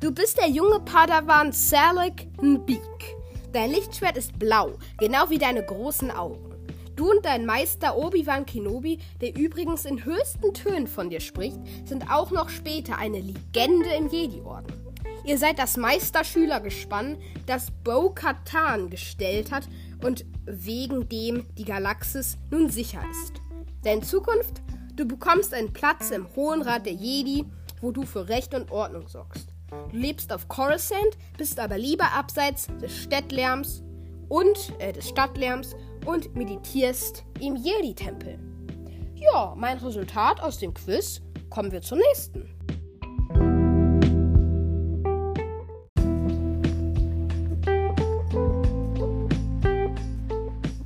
[0.00, 3.16] Du bist der junge Padawan Salak Nbeek.
[3.52, 6.51] Dein Lichtschwert ist blau, genau wie deine großen Augen.
[7.02, 12.08] Du und dein Meister Obi-Wan Kenobi, der übrigens in höchsten Tönen von dir spricht, sind
[12.08, 14.72] auch noch später eine Legende im Jedi-Orden.
[15.24, 19.64] Ihr seid das Meisterschülergespann, das Bo-Katan gestellt hat
[20.04, 23.32] und wegen dem die Galaxis nun sicher ist.
[23.84, 24.62] Denn Zukunft,
[24.94, 27.44] du bekommst einen Platz im Hohen Rat der Jedi,
[27.80, 29.48] wo du für Recht und Ordnung sorgst.
[29.90, 33.82] Du lebst auf Coruscant, bist aber lieber abseits des Stadtlärms
[34.28, 38.38] und äh, des Stadtlärms und meditierst im Jedi-Tempel.
[39.14, 41.20] Ja, mein Resultat aus dem Quiz.
[41.48, 42.48] Kommen wir zum nächsten.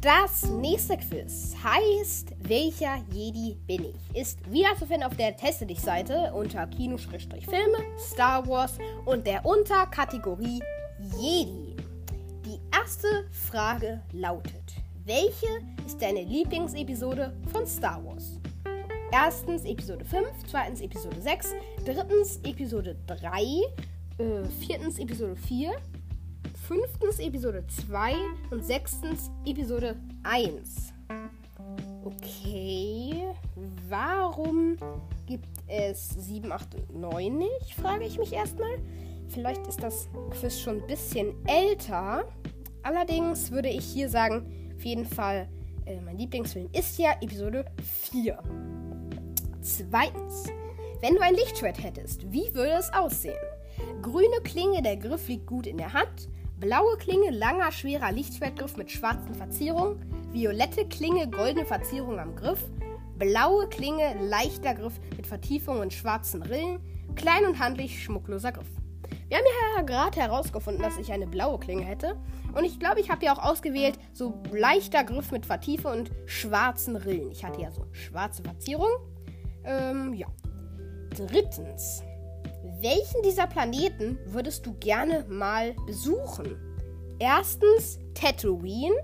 [0.06, 4.16] Das nächste Quiz heißt Welcher Jedi bin ich?
[4.16, 9.44] Ist wieder zu finden auf der Teste dich Seite unter Kino-Filme, Star Wars und der
[9.44, 10.62] Unterkategorie
[11.18, 11.74] Jedi.
[12.44, 14.65] Die erste Frage lautet:
[15.06, 15.46] Welche
[15.86, 18.40] ist deine Lieblingsepisode von Star Wars?
[19.12, 23.40] Erstens Episode 5, zweitens Episode 6, drittens Episode 3,
[24.18, 25.76] äh, viertens Episode 4,
[26.66, 28.14] fünftens Episode 2
[28.50, 30.92] und sechstens Episode 1.
[32.04, 33.26] Okay.
[33.88, 34.76] Warum
[35.26, 37.74] gibt es 7, 8 und 9 nicht?
[37.80, 38.76] Frage ich mich erstmal.
[39.28, 42.24] Vielleicht ist das Quiz schon ein bisschen älter.
[42.82, 45.48] Allerdings würde ich hier sagen, auf jeden Fall,
[45.86, 47.64] äh, mein Lieblingsfilm ist ja Episode
[48.10, 48.38] 4.
[49.62, 50.44] Zweitens,
[51.00, 53.38] wenn du ein Lichtschwert hättest, wie würde es aussehen?
[54.02, 56.28] Grüne Klinge, der Griff liegt gut in der Hand.
[56.60, 60.04] Blaue Klinge, langer, schwerer Lichtschwertgriff mit schwarzen Verzierungen.
[60.32, 62.62] Violette Klinge, goldene Verzierung am Griff.
[63.18, 66.80] Blaue Klinge, leichter Griff mit Vertiefung und schwarzen Rillen.
[67.14, 68.68] Klein und handlich, schmuckloser Griff.
[69.28, 69.44] Wir haben
[69.76, 72.16] ja gerade herausgefunden, dass ich eine blaue Klinge hätte.
[72.54, 76.96] Und ich glaube, ich habe ja auch ausgewählt, so leichter Griff mit Vertiefung und schwarzen
[76.96, 77.30] Rillen.
[77.30, 78.90] Ich hatte ja so schwarze Verzierung.
[79.64, 80.26] Ähm, ja.
[81.10, 82.02] Drittens.
[82.80, 86.56] Welchen dieser Planeten würdest du gerne mal besuchen?
[87.18, 88.94] Erstens Tatooine,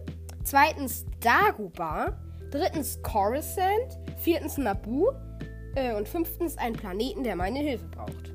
[0.45, 2.19] zweitens Dagobah,
[2.51, 5.11] drittens Coruscant, viertens Naboo
[5.75, 8.32] äh, und fünftens einen Planeten, der meine Hilfe braucht.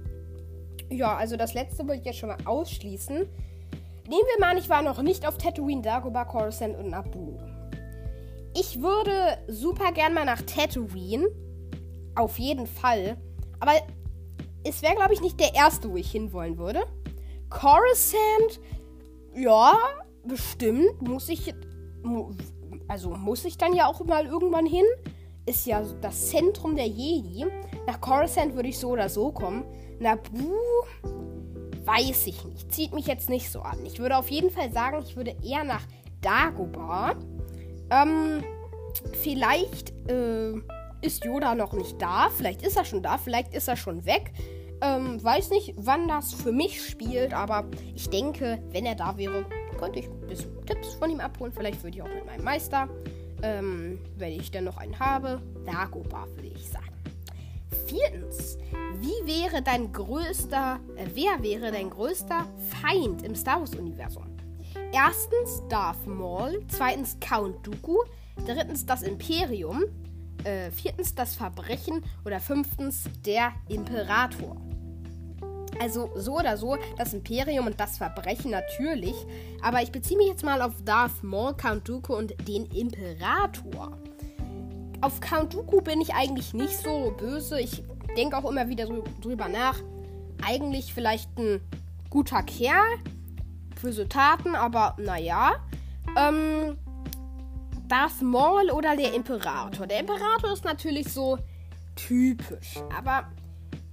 [0.90, 3.16] Ja, also das letzte würde ich jetzt schon mal ausschließen.
[3.18, 3.30] Nehmen
[4.08, 7.38] wir mal, ich war noch nicht auf Tatooine, Dagobah, Coruscant und Naboo.
[8.56, 11.28] Ich würde super gern mal nach Tatooine.
[12.16, 13.18] Auf jeden Fall.
[13.60, 13.74] Aber
[14.64, 16.86] es wäre, glaube ich, nicht der erste, wo ich hinwollen würde.
[17.50, 18.62] Coruscant,
[19.36, 19.78] ja,
[20.26, 21.02] bestimmt.
[21.02, 21.54] Muss ich.
[22.88, 24.86] Also muss ich dann ja auch mal irgendwann hin.
[25.46, 27.46] Ist ja das Zentrum der Jedi.
[27.86, 29.66] Nach Coruscant würde ich so oder so kommen.
[30.00, 30.54] Naboo,
[31.86, 32.72] weiß ich nicht.
[32.72, 33.86] Zieht mich jetzt nicht so an.
[33.86, 35.84] Ich würde auf jeden Fall sagen, ich würde eher nach
[36.22, 37.16] Dagobah.
[37.90, 38.44] Ähm,
[39.14, 40.54] vielleicht, äh,
[41.02, 42.30] ist Yoda noch nicht da.
[42.36, 44.32] Vielleicht ist er schon da, vielleicht ist er schon weg.
[44.82, 49.46] Ähm, weiß nicht, wann das für mich spielt, aber ich denke, wenn er da wäre,
[49.80, 51.52] könnte ich ein bisschen Tipps von ihm abholen.
[51.52, 52.88] Vielleicht würde ich auch mit meinem Meister,
[53.42, 56.97] ähm, wenn ich dann noch einen habe, Dagobah, würde ich sagen.
[57.86, 58.58] Viertens,
[59.00, 62.46] wie wäre dein größter, äh, wer wäre dein größter
[62.82, 64.26] Feind im Star Wars Universum?
[64.92, 67.98] Erstens Darth Maul, zweitens Count Dooku,
[68.46, 69.84] drittens das Imperium,
[70.44, 74.58] äh, viertens das Verbrechen oder fünftens der Imperator.
[75.80, 79.16] Also so oder so, das Imperium und das Verbrechen natürlich.
[79.62, 83.98] Aber ich beziehe mich jetzt mal auf Darth Maul, Count Dooku und den Imperator.
[85.02, 87.60] Auf Count Dooku bin ich eigentlich nicht so böse.
[87.60, 87.84] Ich
[88.16, 88.88] denke auch immer wieder
[89.22, 89.80] drüber nach.
[90.44, 91.62] Eigentlich vielleicht ein
[92.10, 92.98] guter Kerl.
[93.80, 95.52] Böse Taten, aber naja.
[96.18, 96.78] Ähm,
[97.88, 99.86] Darth Maul oder der Imperator?
[99.86, 101.38] Der Imperator ist natürlich so
[101.96, 102.78] typisch.
[102.98, 103.32] Aber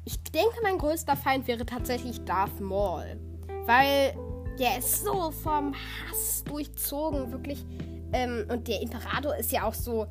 [0.06, 3.20] ich denke, mein größter Feind wäre tatsächlich Darth Maul.
[3.66, 4.14] Weil
[4.58, 7.64] der ist so vom Hass durchzogen, wirklich.
[8.12, 10.06] Ähm, und der Imperator ist ja auch so.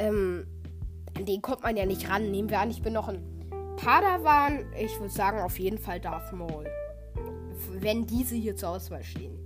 [0.00, 0.46] Ähm,
[1.14, 2.30] an den kommt man ja nicht ran.
[2.30, 3.22] Nehmen wir an, ich bin noch ein
[3.76, 4.64] Padawan.
[4.78, 6.66] Ich würde sagen, auf jeden Fall Darth Maul.
[7.78, 9.38] Wenn diese hier zur Auswahl stehen.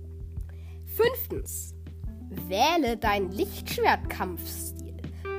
[0.85, 1.73] Fünftens.
[2.47, 4.97] Wähle deinen Lichtschwertkampfstil.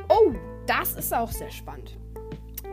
[0.08, 0.32] Oh,
[0.66, 1.98] das ist auch sehr spannend.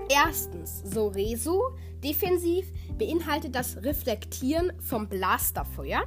[0.09, 1.61] Erstens, Soresu,
[2.03, 6.03] defensiv, beinhaltet das Reflektieren vom Blasterfeuer.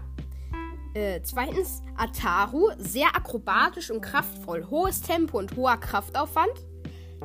[0.97, 6.65] Äh, zweitens, Ataru, sehr akrobatisch und kraftvoll, hohes Tempo und hoher Kraftaufwand.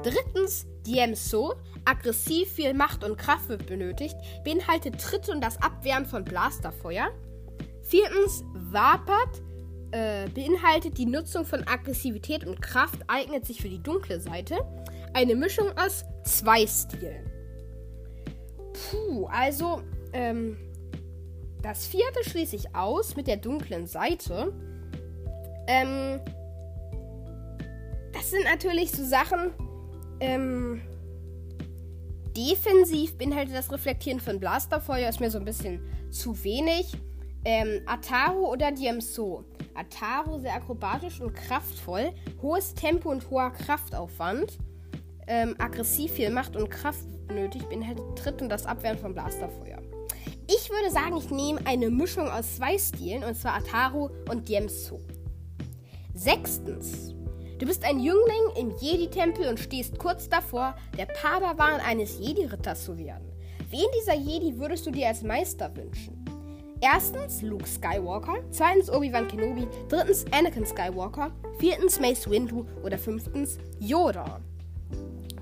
[0.04, 1.54] Drittens, Diemso,
[1.86, 7.12] aggressiv, viel Macht und Kraft wird benötigt, beinhaltet Tritte und das Abwehren von Blasterfeuer.
[7.82, 9.42] Viertens, Wapat,
[9.92, 14.58] äh, beinhaltet die Nutzung von Aggressivität und Kraft, eignet sich für die dunkle Seite.
[15.14, 17.26] Eine Mischung aus zwei Stilen.
[18.74, 19.82] Puh, also,
[20.12, 20.58] ähm,
[21.62, 24.54] das vierte schließe ich aus mit der dunklen Seite.
[25.68, 26.20] Ähm,
[28.14, 29.52] das sind natürlich so Sachen,
[30.20, 30.82] ähm,
[32.36, 36.92] defensiv beinhaltet das Reflektieren von Blasterfeuer, ist mir so ein bisschen zu wenig.
[37.44, 39.44] Ähm, Ataru oder Diemso.
[39.74, 44.58] Ataru sehr akrobatisch und kraftvoll, hohes Tempo und hoher Kraftaufwand
[45.28, 49.81] ähm, aggressiv viel Macht und Kraft nötig beinhaltet Tritt und das Abwehren von Blasterfeuer.
[50.54, 55.00] Ich würde sagen, ich nehme eine Mischung aus zwei Stilen, und zwar Ataru und Diemso.
[56.14, 57.14] Sechstens.
[57.58, 62.98] Du bist ein Jüngling im Jedi-Tempel und stehst kurz davor, der Padawan eines Jedi-Ritters zu
[62.98, 63.32] werden.
[63.70, 66.26] Wen dieser Jedi würdest du dir als Meister wünschen?
[66.82, 74.42] Erstens Luke Skywalker, zweitens Obi-Wan Kenobi, drittens Anakin Skywalker, viertens Mace Windu oder fünftens Yoda.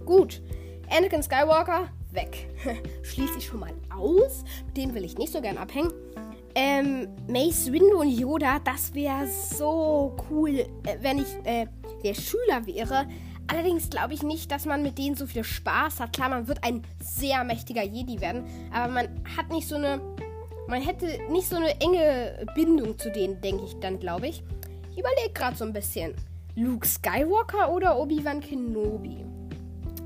[0.05, 0.43] Gut,
[0.87, 2.49] Anakin Skywalker, weg.
[3.03, 4.43] Schließe ich schon mal aus.
[4.75, 5.91] Denen will ich nicht so gern abhängen.
[6.55, 10.65] Ähm, Mace Windu und Yoda, das wäre so cool, äh,
[11.01, 11.67] wenn ich äh,
[12.03, 13.07] der Schüler wäre.
[13.47, 16.13] Allerdings glaube ich nicht, dass man mit denen so viel Spaß hat.
[16.13, 20.01] Klar, man wird ein sehr mächtiger Jedi werden, aber man hat nicht so eine.
[20.67, 24.43] Man hätte nicht so eine enge Bindung zu denen, denke ich dann, glaube ich.
[24.91, 26.13] Ich überlege gerade so ein bisschen.
[26.55, 29.25] Luke Skywalker oder Obi-Wan Kenobi?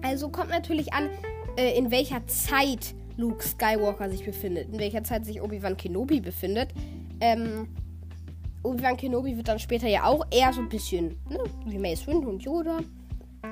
[0.03, 1.09] Also kommt natürlich an,
[1.57, 6.69] äh, in welcher Zeit Luke Skywalker sich befindet, in welcher Zeit sich Obi-Wan Kenobi befindet.
[7.19, 7.67] Ähm,
[8.63, 12.29] Obi-Wan Kenobi wird dann später ja auch eher so ein bisschen ne, wie Mace Windu
[12.29, 12.79] und Yoda.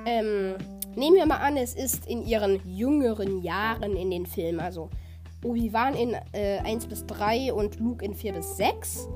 [0.05, 0.55] Ähm,
[0.95, 4.59] nehmen wir mal an, es ist in ihren jüngeren Jahren in den Filmen.
[4.59, 4.89] Also
[5.43, 9.09] Obi-Wan in äh, 1 bis 3 und Luke in 4 bis 6.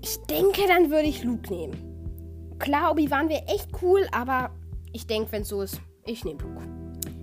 [0.00, 1.76] Ich denke, dann würde ich Luke nehmen.
[2.58, 4.50] Klar, Obi-Wan wäre echt cool, aber
[4.92, 6.73] ich denke, wenn es so ist, ich nehme Luke.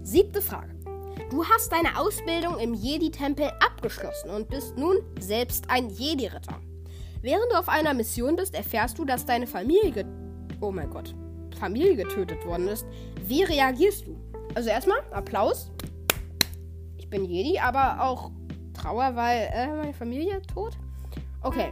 [0.04, 0.74] Siebte Frage.
[1.30, 6.60] Du hast deine Ausbildung im Jedi-Tempel abgeschlossen und bist nun selbst ein Jedi-Ritter.
[7.22, 10.06] Während du auf einer Mission bist, erfährst du, dass deine Familie.
[10.60, 11.14] Oh mein Gott.
[11.60, 12.86] Familie getötet worden ist.
[13.28, 14.18] Wie reagierst du?
[14.56, 15.72] Also erstmal Applaus.
[16.98, 18.32] Ich bin Jedi, aber auch
[18.74, 20.78] Trauer, weil äh, meine Familie tot.
[21.44, 21.72] Okay.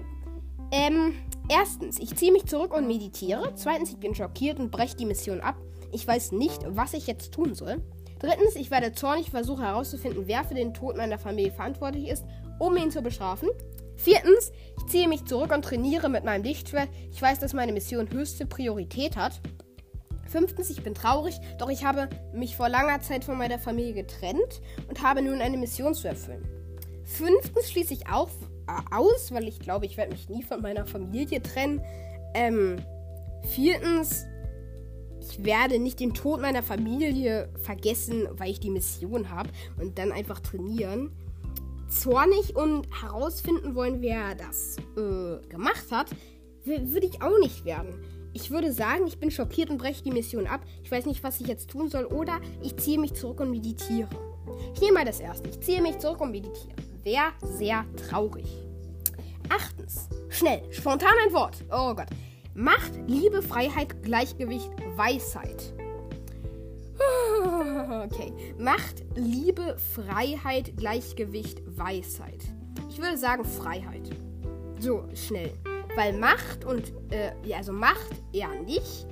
[0.71, 1.15] Ähm,
[1.49, 3.53] erstens, ich ziehe mich zurück und meditiere.
[3.55, 5.55] Zweitens, ich bin schockiert und breche die Mission ab.
[5.91, 7.81] Ich weiß nicht, was ich jetzt tun soll.
[8.19, 12.25] Drittens, ich werde zornig versuchen herauszufinden, wer für den Tod meiner Familie verantwortlich ist,
[12.59, 13.49] um ihn zu bestrafen.
[13.95, 16.89] Viertens, ich ziehe mich zurück und trainiere mit meinem Lichtschwert.
[17.11, 19.41] Ich weiß, dass meine Mission höchste Priorität hat.
[20.27, 24.61] Fünftens, ich bin traurig, doch ich habe mich vor langer Zeit von meiner Familie getrennt
[24.87, 26.47] und habe nun eine Mission zu erfüllen.
[27.03, 28.29] Fünftens schließe ich auch
[28.67, 31.81] äh, aus, weil ich glaube, ich werde mich nie von meiner Familie trennen.
[32.35, 32.75] Ähm,
[33.41, 34.25] viertens,
[35.29, 40.11] ich werde nicht den Tod meiner Familie vergessen, weil ich die Mission habe und dann
[40.11, 41.11] einfach trainieren.
[41.89, 46.07] Zornig und herausfinden wollen, wer das äh, gemacht hat,
[46.63, 47.93] würde ich auch nicht werden.
[48.33, 50.61] Ich würde sagen, ich bin schockiert und breche die Mission ab.
[50.83, 52.05] Ich weiß nicht, was ich jetzt tun soll.
[52.05, 54.07] Oder ich ziehe mich zurück und meditiere.
[54.75, 55.49] Ich nehme mal das erste.
[55.49, 56.75] Ich ziehe mich zurück und meditiere.
[57.03, 58.45] Wäre sehr traurig.
[59.49, 60.07] Achtens.
[60.29, 60.61] Schnell.
[60.71, 61.65] Spontan ein Wort.
[61.71, 62.07] Oh Gott.
[62.59, 65.73] Macht, Liebe, Freiheit, Gleichgewicht, Weisheit.
[68.05, 68.33] Okay.
[68.57, 72.43] Macht, Liebe, Freiheit, Gleichgewicht, Weisheit.
[72.89, 74.09] Ich würde sagen Freiheit.
[74.79, 75.53] So, schnell.
[75.95, 79.07] Weil Macht und, äh, ja, also Macht eher nicht.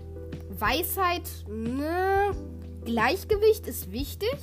[0.49, 2.31] Weisheit, ne.
[2.83, 4.36] Gleichgewicht ist wichtig.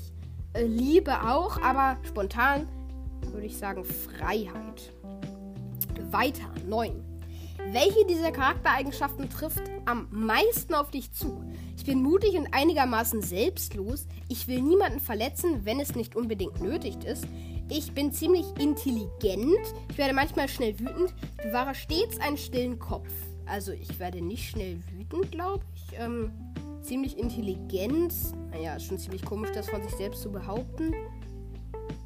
[0.54, 2.66] Äh, Liebe auch, aber spontan
[3.32, 4.92] würde ich sagen Freiheit.
[6.10, 7.13] Weiter, 9.
[7.72, 11.42] Welche dieser Charaktereigenschaften trifft am meisten auf dich zu?
[11.77, 14.07] Ich bin mutig und einigermaßen selbstlos.
[14.29, 17.27] Ich will niemanden verletzen, wenn es nicht unbedingt nötig ist.
[17.70, 19.59] Ich bin ziemlich intelligent.
[19.90, 21.14] Ich werde manchmal schnell wütend.
[21.38, 23.09] Ich bewahre stets einen stillen Kopf.
[23.46, 25.98] Also ich werde nicht schnell wütend, glaube ich.
[25.98, 26.33] Ähm,
[26.83, 28.14] ziemlich intelligent.
[28.50, 30.94] Naja, ist schon ziemlich komisch, das von sich selbst zu behaupten.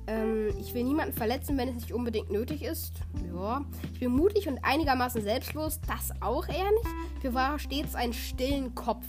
[0.09, 2.95] Ähm, ich will niemanden verletzen, wenn es nicht unbedingt nötig ist.
[3.33, 3.65] Ja.
[3.93, 5.81] Ich bin mutig und einigermaßen selbstlos.
[5.87, 6.89] Das auch eher nicht.
[7.17, 9.05] Ich bewahre stets einen stillen Kopf.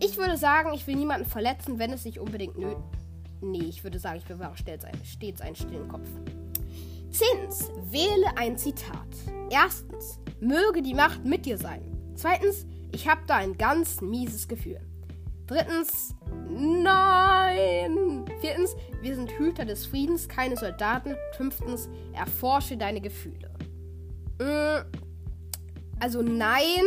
[0.00, 3.42] Ich würde sagen, ich will niemanden verletzen, wenn es nicht unbedingt nötig ist.
[3.42, 6.08] Nee, ich würde sagen, ich bewahre stets, ein, stets einen stillen Kopf.
[7.10, 9.08] Zehntens, wähle ein Zitat.
[9.50, 11.82] Erstens, möge die Macht mit dir sein.
[12.14, 14.80] Zweitens, ich habe da ein ganz mieses Gefühl.
[15.48, 16.14] Drittens,
[16.46, 18.24] nein.
[18.40, 21.16] Viertens, wir sind Hüter des Friedens, keine Soldaten.
[21.36, 23.50] Fünftens, erforsche deine Gefühle.
[24.38, 24.84] Mm,
[26.00, 26.84] also nein,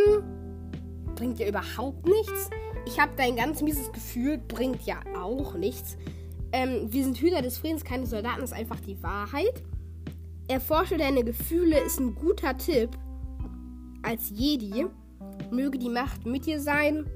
[1.16, 2.52] bringt ja überhaupt nichts.
[2.86, 5.98] Ich habe da ein ganz mieses Gefühl, bringt ja auch nichts.
[6.52, 9.64] Ähm, wir sind Hüter des Friedens, keine Soldaten, ist einfach die Wahrheit.
[10.48, 12.92] Erforsche deine Gefühle ist ein guter Tipp
[14.04, 14.86] als Jedi.
[15.50, 17.10] Möge die Macht mit dir sein.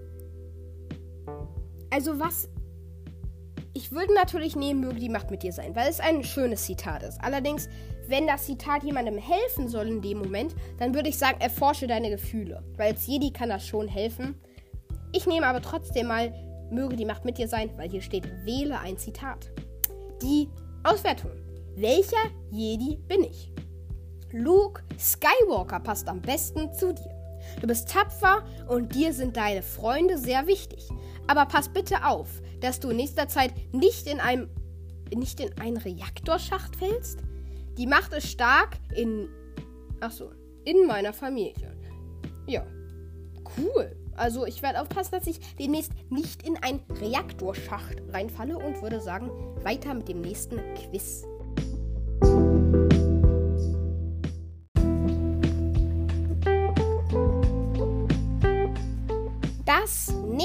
[1.90, 2.50] Also was...
[3.74, 7.04] Ich würde natürlich nehmen, möge die Macht mit dir sein, weil es ein schönes Zitat
[7.04, 7.20] ist.
[7.22, 7.68] Allerdings,
[8.08, 12.10] wenn das Zitat jemandem helfen soll in dem Moment, dann würde ich sagen, erforsche deine
[12.10, 12.64] Gefühle.
[12.78, 14.36] Weil als Jedi kann das schon helfen.
[15.12, 16.34] Ich nehme aber trotzdem mal,
[16.72, 19.52] Möge die Macht mit dir sein, weil hier steht, wähle ein Zitat.
[20.22, 20.50] Die
[20.84, 21.32] Auswertung.
[21.76, 23.52] Welcher Jedi bin ich?
[24.32, 27.15] Luke Skywalker passt am besten zu dir.
[27.62, 30.90] Du bist tapfer und dir sind deine Freunde sehr wichtig.
[31.28, 34.50] Aber pass bitte auf, dass du in nächster Zeit nicht in einem
[35.14, 37.20] nicht in einen Reaktorschacht fällst.
[37.78, 39.30] Die Macht ist stark in
[40.00, 40.32] Achso,
[40.66, 41.76] in meiner Familie.
[42.48, 42.66] Ja.
[43.58, 43.96] Cool.
[44.16, 49.30] Also ich werde aufpassen, dass ich demnächst nicht in einen Reaktorschacht reinfalle und würde sagen,
[49.64, 51.26] weiter mit dem nächsten Quiz.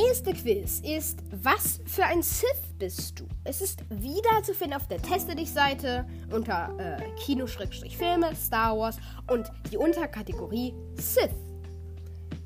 [0.09, 3.27] Erste Quiz ist, was für ein Sith bist du?
[3.45, 8.97] Es ist wieder zu finden auf der Teste dich Seite unter äh, Kino-Filme, Star Wars
[9.27, 11.35] und die Unterkategorie Sith.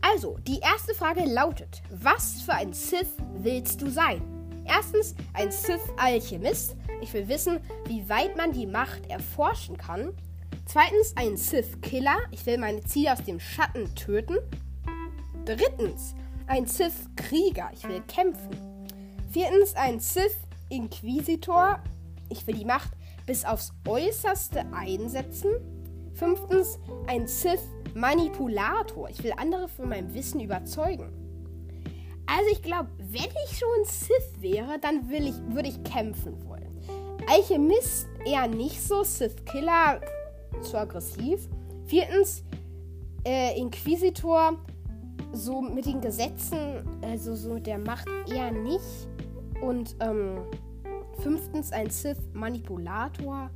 [0.01, 4.23] Also, die erste Frage lautet, was für ein Sith willst du sein?
[4.65, 6.77] Erstens, ein Sith-Alchemist.
[7.03, 10.13] Ich will wissen, wie weit man die Macht erforschen kann.
[10.67, 12.17] Zweitens, ein Sith-Killer.
[12.31, 14.39] Ich will meine Ziele aus dem Schatten töten.
[15.45, 16.15] Drittens,
[16.47, 17.71] ein Sith-Krieger.
[17.73, 18.51] Ich will kämpfen.
[19.31, 21.81] Viertens, ein Sith-Inquisitor.
[22.29, 22.91] Ich will die Macht
[23.27, 25.51] bis aufs Äußerste einsetzen.
[26.15, 29.09] Fünftens, ein Sith-Manipulator.
[29.11, 31.11] Ich will andere von meinem Wissen überzeugen.
[32.27, 36.65] Also ich glaube, wenn ich schon Sith wäre, dann ich, würde ich kämpfen wollen.
[37.29, 40.01] Alchemist eher nicht so, Sith-Killer
[40.63, 41.49] zu aggressiv.
[41.87, 42.43] Viertens,
[43.27, 44.59] äh, Inquisitor
[45.35, 46.59] so mit den Gesetzen,
[47.03, 49.09] also so der Macht eher nicht.
[49.61, 50.39] Und ähm,
[51.21, 53.51] fünftens ein Sith-Manipulator,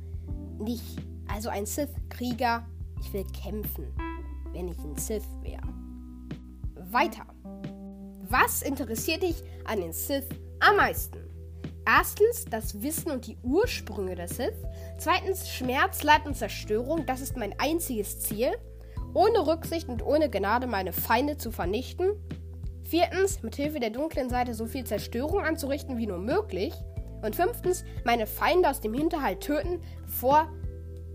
[0.59, 0.97] nicht.
[1.27, 2.65] Also ein Sith-Krieger,
[2.99, 3.87] ich will kämpfen,
[4.51, 5.61] wenn ich ein Sith wäre.
[6.91, 7.25] Weiter.
[8.29, 10.27] Was interessiert dich an den Sith
[10.59, 11.19] am meisten?
[11.85, 14.53] Erstens das Wissen und die Ursprünge der Sith.
[14.97, 17.05] Zweitens Schmerz, Leid und Zerstörung.
[17.05, 18.51] Das ist mein einziges Ziel
[19.13, 22.11] ohne Rücksicht und ohne Gnade meine Feinde zu vernichten.
[22.83, 26.73] Viertens, mit Hilfe der dunklen Seite so viel Zerstörung anzurichten wie nur möglich.
[27.21, 30.49] Und fünftens, meine Feinde aus dem Hinterhalt töten, bevor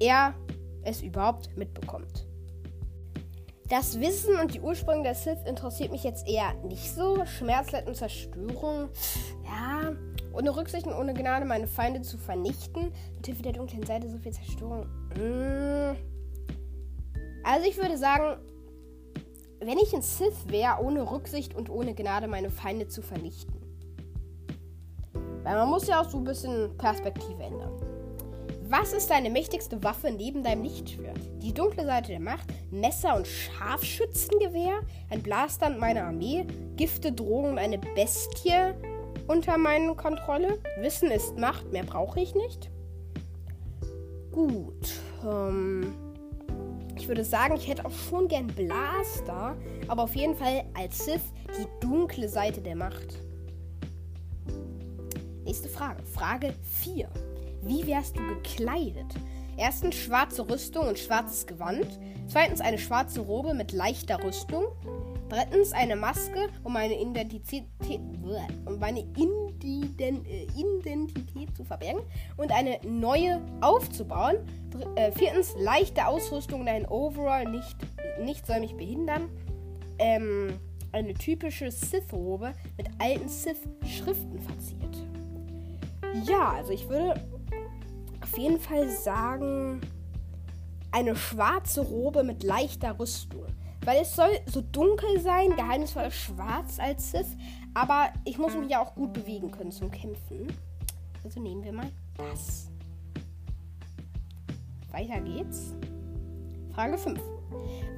[0.00, 0.34] er
[0.82, 2.26] es überhaupt mitbekommt.
[3.68, 7.24] Das Wissen und die Ursprünge der Sith interessiert mich jetzt eher nicht so.
[7.24, 8.90] Schmerzleid und Zerstörung.
[9.44, 9.94] Ja,
[10.34, 12.92] ohne Rücksicht und ohne Gnade meine Feinde zu vernichten.
[13.16, 14.86] Mit Hilfe der dunklen Seite so viel Zerstörung.
[15.16, 16.13] Mmh.
[17.44, 18.38] Also ich würde sagen,
[19.60, 23.54] wenn ich ein Sith wäre, ohne Rücksicht und ohne Gnade meine Feinde zu vernichten.
[25.42, 27.72] Weil man muss ja auch so ein bisschen Perspektive ändern.
[28.66, 31.20] Was ist deine mächtigste Waffe neben deinem Lichtschwert?
[31.42, 34.80] Die dunkle Seite der Macht, Messer und Scharfschützengewehr,
[35.10, 38.72] ein Blaster und meine Armee, Gifte, Drogen und eine Bestie
[39.28, 40.58] unter meiner Kontrolle.
[40.80, 42.70] Wissen ist Macht, mehr brauche ich nicht.
[44.32, 44.94] Gut.
[45.24, 45.94] Ähm,
[46.96, 49.56] ich würde sagen, ich hätte auch schon gern Blaster,
[49.88, 51.20] aber auf jeden Fall als Sith
[51.58, 53.18] die dunkle Seite der Macht.
[55.44, 56.02] Nächste Frage.
[56.04, 57.08] Frage 4.
[57.62, 59.06] Wie wärst du gekleidet?
[59.56, 61.86] Erstens schwarze Rüstung und schwarzes Gewand.
[62.28, 64.64] Zweitens eine schwarze Robe mit leichter Rüstung.
[65.28, 67.64] Drittens eine Maske, um meine Identität,
[68.64, 69.06] um meine äh,
[69.64, 72.02] Identität zu verbergen
[72.36, 74.36] und eine neue aufzubauen.
[74.96, 77.76] Äh, viertens leichte Ausrüstung, dein Overall nicht,
[78.22, 79.28] nicht soll mich behindern.
[79.98, 80.58] Ähm,
[80.92, 84.96] eine typische Sith-Robe mit alten Sith-Schriften verziert.
[86.24, 87.20] Ja, also ich würde
[88.22, 89.80] auf jeden Fall sagen,
[90.92, 93.46] eine schwarze Robe mit leichter Rüstung.
[93.84, 97.36] Weil es soll so dunkel sein, geheimnisvoll schwarz als Sith.
[97.74, 100.46] Aber ich muss mich ja auch gut bewegen können zum Kämpfen.
[101.24, 102.70] Also nehmen wir mal das.
[104.92, 105.74] Weiter geht's.
[106.72, 107.20] Frage 5.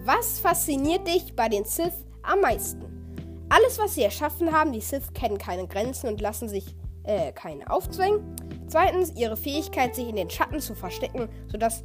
[0.04, 2.84] Was fasziniert dich bei den Sith am meisten?
[3.50, 6.74] Alles, was sie erschaffen haben, die Sith kennen keine Grenzen und lassen sich
[7.04, 8.34] äh, keine aufzwängen.
[8.68, 11.84] Zweitens, ihre Fähigkeit, sich in den Schatten zu verstecken, sodass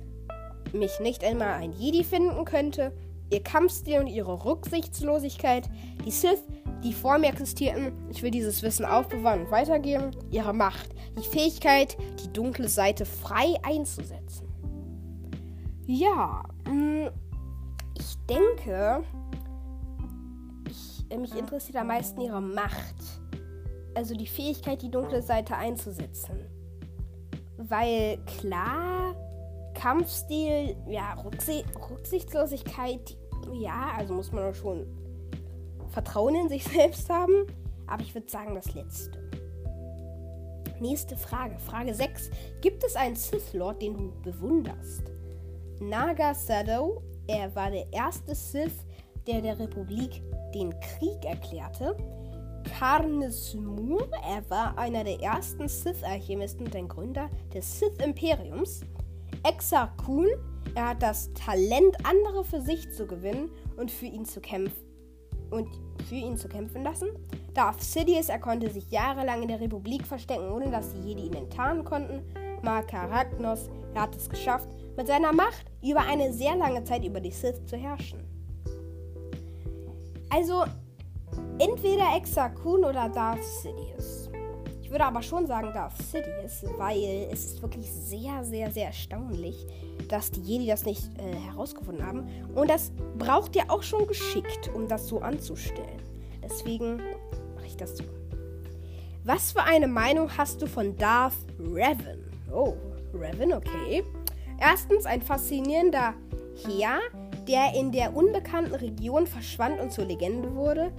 [0.74, 2.94] mich nicht einmal ein Jedi finden könnte
[3.32, 5.70] ihr Kampfstil und ihre Rücksichtslosigkeit,
[6.06, 6.44] die Sith,
[6.84, 11.98] die vor mir existierten, ich will dieses Wissen aufbewahren und weitergeben, ihre Macht, die Fähigkeit,
[12.24, 14.48] die dunkle Seite frei einzusetzen.
[15.86, 17.08] Ja, mm,
[17.98, 19.04] ich denke,
[20.70, 22.96] ich, äh, mich interessiert am meisten ihre Macht.
[23.94, 26.38] Also die Fähigkeit, die dunkle Seite einzusetzen.
[27.58, 29.16] Weil klar,
[29.74, 33.18] Kampfstil, ja, Rücksichtslosigkeit,
[33.54, 34.86] ja, also muss man schon
[35.90, 37.48] Vertrauen in sich selbst haben.
[37.88, 39.20] Aber ich würde sagen, das letzte.
[40.80, 41.60] Nächste Frage.
[41.60, 42.32] Frage 6.
[42.62, 45.04] Gibt es einen Sith Lord, den du bewunderst?
[45.80, 48.86] Naga Sado, er war der erste Sith,
[49.28, 50.24] der der Republik
[50.54, 51.96] den Krieg erklärte.
[52.78, 58.82] Karnes Moor, er war einer der ersten Sith-Alchemisten und ein Gründer des Sith-Imperiums.
[59.44, 60.28] Exar Kun,
[60.76, 64.92] er hat das Talent, andere für sich zu gewinnen und für ihn zu kämpfen
[65.52, 65.68] und
[66.08, 67.10] für ihn zu kämpfen lassen.
[67.54, 71.34] Darth Sidious, er konnte sich jahrelang in der Republik verstecken, ohne dass die Jedi ihn
[71.34, 72.22] enttarnen konnten.
[72.64, 77.20] Marka Ragnos, er hat es geschafft, mit seiner Macht über eine sehr lange Zeit über
[77.20, 78.20] die Sith zu herrschen.
[80.30, 80.64] Also,
[81.60, 84.21] entweder Exakun oder Darth Sidious.
[84.92, 89.66] Ich würde aber schon sagen Darth Sidious, weil es ist wirklich sehr, sehr, sehr erstaunlich,
[90.10, 92.28] dass die Jedi das nicht äh, herausgefunden haben.
[92.56, 96.02] Und das braucht ja auch schon geschickt, um das so anzustellen.
[96.44, 96.98] Deswegen
[97.56, 98.04] mache ich das so.
[99.24, 102.30] Was für eine Meinung hast du von Darth Revan?
[102.54, 102.74] Oh,
[103.14, 104.04] Revan, okay.
[104.60, 106.16] Erstens ein faszinierender
[106.66, 107.00] Herr,
[107.48, 110.92] der in der unbekannten Region verschwand und zur Legende wurde.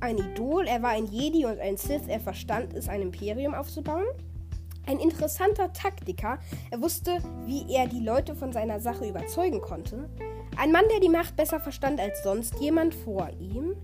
[0.00, 4.04] Ein Idol, er war ein Jedi und ein Sith, er verstand es, ein Imperium aufzubauen.
[4.86, 6.38] Ein interessanter Taktiker,
[6.70, 10.10] er wusste, wie er die Leute von seiner Sache überzeugen konnte.
[10.56, 13.74] Ein Mann, der die Macht besser verstand als sonst jemand vor ihm.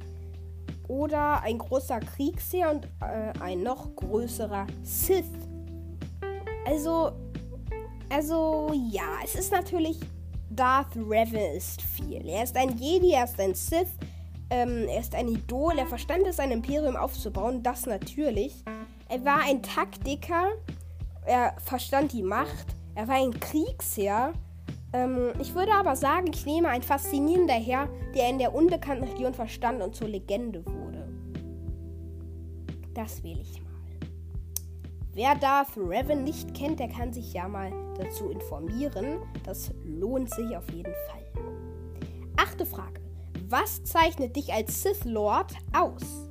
[0.89, 5.25] Oder ein großer Kriegsherr und äh, ein noch größerer Sith.
[6.67, 7.13] Also,
[8.11, 10.01] also ja, es ist natürlich
[10.51, 12.29] Darth Revan ist viel.
[12.29, 13.89] Er ist ein Jedi, er ist ein Sith,
[14.51, 18.65] ähm, er ist ein Idol, er verstand es, ein Imperium aufzubauen, das natürlich.
[19.09, 20.49] Er war ein Taktiker,
[21.25, 24.33] er verstand die Macht, er war ein Kriegsherr.
[24.93, 29.35] Ähm, ich würde aber sagen, ich nehme ein faszinierender Herr, der in der unbekannten Region
[29.35, 31.09] verstand und zur Legende wurde.
[32.95, 33.71] Das wähle ich mal.
[35.13, 39.21] Wer Darth Revan nicht kennt, der kann sich ja mal dazu informieren.
[39.45, 41.21] Das lohnt sich auf jeden Fall.
[42.37, 42.67] Achte.
[43.51, 46.29] Was zeichnet dich als Sith Lord aus?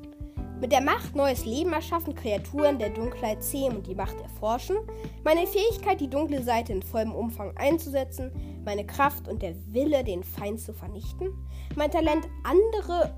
[0.62, 4.78] Mit der Macht neues Leben erschaffen, Kreaturen der Dunkelheit zähmen und die Macht erforschen,
[5.26, 8.32] meine Fähigkeit, die dunkle Seite in vollem Umfang einzusetzen,
[8.64, 11.34] meine Kraft und der Wille, den Feind zu vernichten,
[11.76, 13.14] mein Talent, andere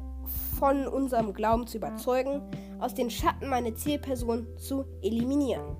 [0.57, 2.41] von unserem Glauben zu überzeugen,
[2.79, 5.77] aus den Schatten meine Zielperson zu eliminieren.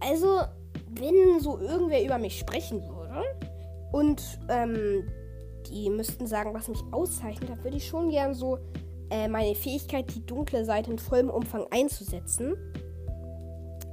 [0.00, 0.40] Also,
[0.88, 3.22] wenn so irgendwer über mich sprechen würde
[3.92, 5.04] und ähm,
[5.68, 8.58] die müssten sagen, was mich auszeichnet, dann würde ich schon gern so
[9.10, 12.56] äh, meine Fähigkeit, die dunkle Seite in vollem Umfang einzusetzen.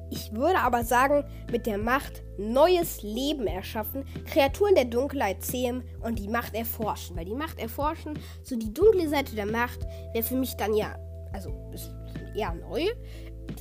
[0.09, 6.19] Ich würde aber sagen, mit der Macht neues Leben erschaffen, Kreaturen der Dunkelheit zähmen und
[6.19, 7.17] die Macht erforschen.
[7.17, 10.97] Weil die Macht erforschen, so die dunkle Seite der Macht, wäre für mich dann ja,
[11.33, 11.91] also ist
[12.35, 12.85] eher neu.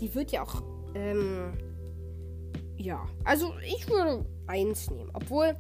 [0.01, 0.63] Die wird ja auch,
[0.95, 1.55] ähm,
[2.77, 5.11] ja, also ich würde eins nehmen.
[5.15, 5.57] Obwohl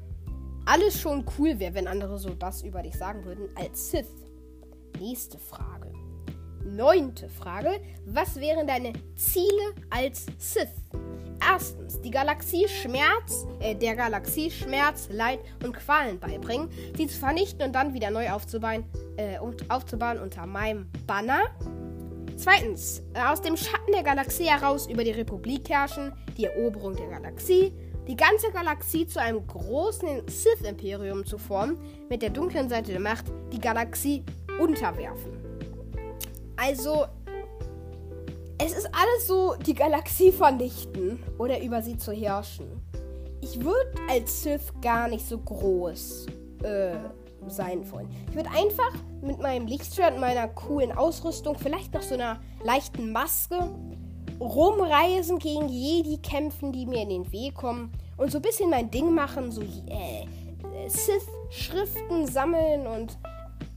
[0.67, 4.07] alles schon cool wäre, wenn andere so das über dich sagen würden, als Sith.
[5.01, 5.93] Nächste Frage.
[6.65, 7.81] Neunte Frage.
[8.07, 10.69] Was wären deine Ziele als Sith?
[11.41, 17.63] Erstens, die Galaxie Schmerz, äh, der Galaxie Schmerz, Leid und Qualen beibringen, sie zu vernichten
[17.63, 18.85] und dann wieder neu aufzubauen,
[19.17, 19.39] äh,
[19.69, 21.43] aufzubauen unter meinem Banner.
[22.37, 27.73] Zweitens, aus dem Schatten der Galaxie heraus über die Republik herrschen, die Eroberung der Galaxie,
[28.07, 31.79] die ganze Galaxie zu einem großen Sith-Imperium zu formen,
[32.09, 34.25] mit der dunklen Seite der Macht die Galaxie
[34.61, 35.33] unterwerfen.
[36.57, 37.07] Also,
[38.59, 42.67] es ist alles so, die Galaxie vernichten oder über sie zu herrschen.
[43.43, 46.27] Ich würde als Sith gar nicht so groß
[46.63, 46.97] äh,
[47.49, 48.09] sein wollen.
[48.31, 53.71] Ich würde einfach mit meinem Lichtschwert meiner coolen Ausrüstung, vielleicht noch so einer leichten Maske,
[54.41, 58.91] rumreisen, gegen Jedi kämpfen, die mir in den Weg kommen und so ein bisschen mein
[58.91, 60.27] Ding machen, so äh,
[60.89, 63.19] Sith-Schriften sammeln und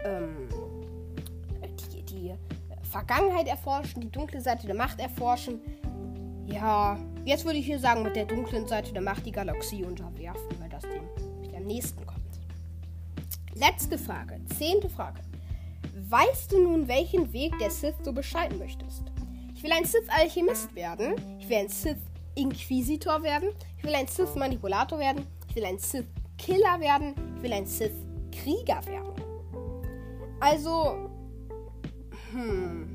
[0.04, 0.50] ähm,
[2.90, 5.62] Vergangenheit erforschen, die dunkle Seite der Macht erforschen.
[6.48, 10.60] Ja, jetzt würde ich hier sagen, mit der dunklen Seite der Macht die Galaxie unterwerfen,
[10.60, 12.20] weil das dem am nächsten kommt.
[13.54, 15.20] Letzte Frage, zehnte Frage.
[16.10, 19.04] Weißt du nun, welchen Weg der Sith du beschreiten möchtest?
[19.60, 21.16] Ich will ein Sith-Alchemist werden.
[21.38, 23.50] Ich will ein Sith-Inquisitor werden.
[23.78, 25.28] Ich will ein Sith-Manipulator werden.
[25.50, 27.14] Ich will ein Sith-Killer werden.
[27.36, 29.12] Ich will ein Sith-Krieger werden.
[30.40, 31.10] Also,
[32.32, 32.88] hm.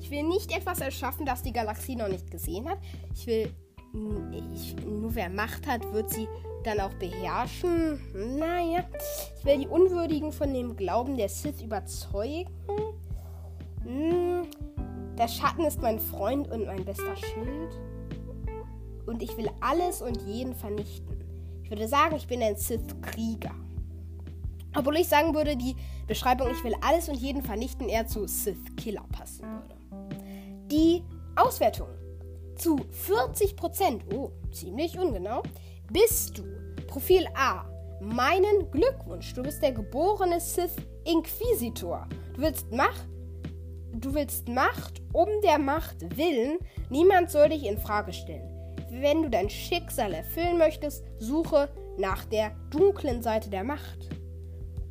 [0.00, 2.78] Ich will nicht etwas erschaffen, das die Galaxie noch nicht gesehen hat.
[3.14, 3.54] Ich will.
[4.52, 6.26] Ich, nur wer Macht hat, wird sie
[6.64, 8.00] dann auch beherrschen.
[8.36, 8.84] Naja.
[9.38, 12.50] Ich will die Unwürdigen von dem Glauben der Sith überzeugen.
[13.84, 14.48] Hm.
[15.18, 17.80] Der Schatten ist mein Freund und mein bester Schild.
[19.06, 21.24] Und ich will alles und jeden vernichten.
[21.62, 23.54] Ich würde sagen, ich bin ein Sith-Krieger.
[24.76, 25.74] Obwohl ich sagen würde, die
[26.06, 29.74] Beschreibung, ich will alles und jeden vernichten, eher zu Sith Killer passen würde.
[30.70, 31.02] Die
[31.34, 31.88] Auswertung.
[32.56, 32.76] Zu
[33.08, 35.42] 40%, oh, ziemlich ungenau,
[35.92, 36.44] bist du
[36.86, 37.64] Profil A.
[38.00, 42.06] Meinen Glückwunsch, du bist der geborene Sith Inquisitor.
[42.34, 43.08] Du willst Macht,
[44.00, 46.58] du willst Macht um der Macht willen.
[46.90, 48.48] Niemand soll dich in Frage stellen.
[48.90, 51.68] Wenn du dein Schicksal erfüllen möchtest, suche
[51.98, 54.08] nach der dunklen Seite der Macht.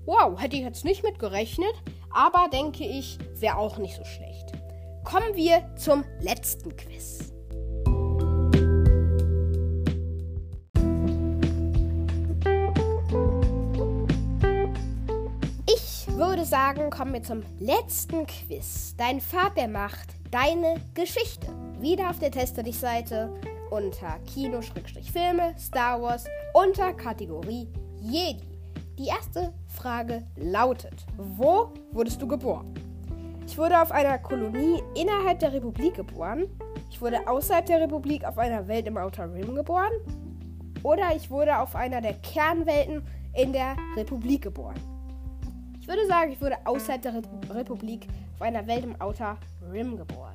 [0.06, 1.74] Wow, hätte ich jetzt nicht mit gerechnet.
[2.12, 4.54] aber denke ich, wäre auch nicht so schlecht.
[5.04, 7.35] Kommen wir zum letzten Quiz.
[16.16, 18.96] Würde sagen, kommen wir zum letzten Quiz.
[18.98, 21.48] Dein Pfad der Macht, deine Geschichte.
[21.82, 23.34] Wieder auf der Teste dich Seite
[23.70, 27.68] unter Kino-Filme, Star Wars, unter Kategorie
[28.00, 28.42] Jedi.
[28.98, 32.74] Die erste Frage lautet: Wo wurdest du geboren?
[33.46, 36.46] Ich wurde auf einer Kolonie innerhalb der Republik geboren.
[36.90, 39.92] Ich wurde außerhalb der Republik auf einer Welt im Outer Rim geboren.
[40.82, 44.95] Oder ich wurde auf einer der Kernwelten in der Republik geboren.
[45.86, 47.14] Ich würde sagen, ich wurde außerhalb der
[47.52, 49.38] Republik auf einer Welt im Outer
[49.72, 50.34] Rim geboren.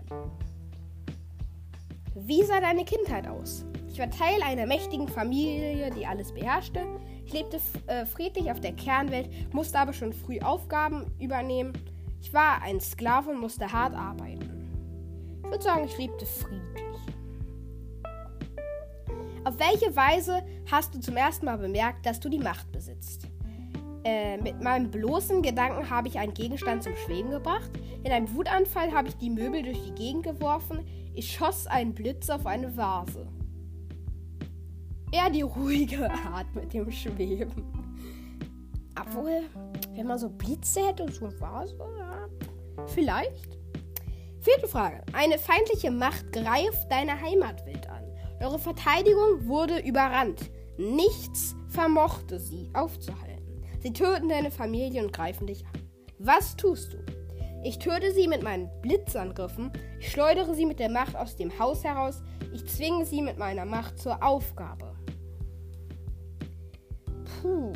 [2.14, 3.64] Wie sah deine Kindheit aus?
[3.88, 6.86] Ich war Teil einer mächtigen Familie, die alles beherrschte.
[7.26, 11.72] Ich lebte äh, friedlich auf der Kernwelt, musste aber schon früh Aufgaben übernehmen.
[12.22, 14.70] Ich war ein Sklave und musste hart arbeiten.
[15.42, 16.96] Ich würde sagen, ich lebte friedlich.
[19.42, 23.29] Auf welche Weise hast du zum ersten Mal bemerkt, dass du die Macht besitzt?
[24.02, 27.70] Äh, mit meinem bloßen Gedanken habe ich einen Gegenstand zum Schweben gebracht.
[28.02, 30.80] In einem Wutanfall habe ich die Möbel durch die Gegend geworfen.
[31.14, 33.28] Ich schoss einen Blitz auf eine Vase.
[35.12, 37.50] Eher die ruhige Art mit dem Schweben.
[38.98, 39.42] Obwohl,
[39.94, 42.28] wenn man so Blitze hätte und so eine Vase, ja,
[42.86, 43.58] vielleicht.
[44.40, 45.02] Vierte Frage.
[45.12, 48.04] Eine feindliche Macht greift deine Heimatwelt an.
[48.40, 50.50] Eure Verteidigung wurde überrannt.
[50.78, 53.29] Nichts vermochte sie aufzuhalten.
[53.80, 55.88] Sie töten deine Familie und greifen dich an.
[56.18, 56.98] Was tust du?
[57.62, 61.84] Ich töte sie mit meinen Blitzangriffen, ich schleudere sie mit der Macht aus dem Haus
[61.84, 62.22] heraus,
[62.52, 64.96] ich zwinge sie mit meiner Macht zur Aufgabe.
[67.42, 67.72] Puh.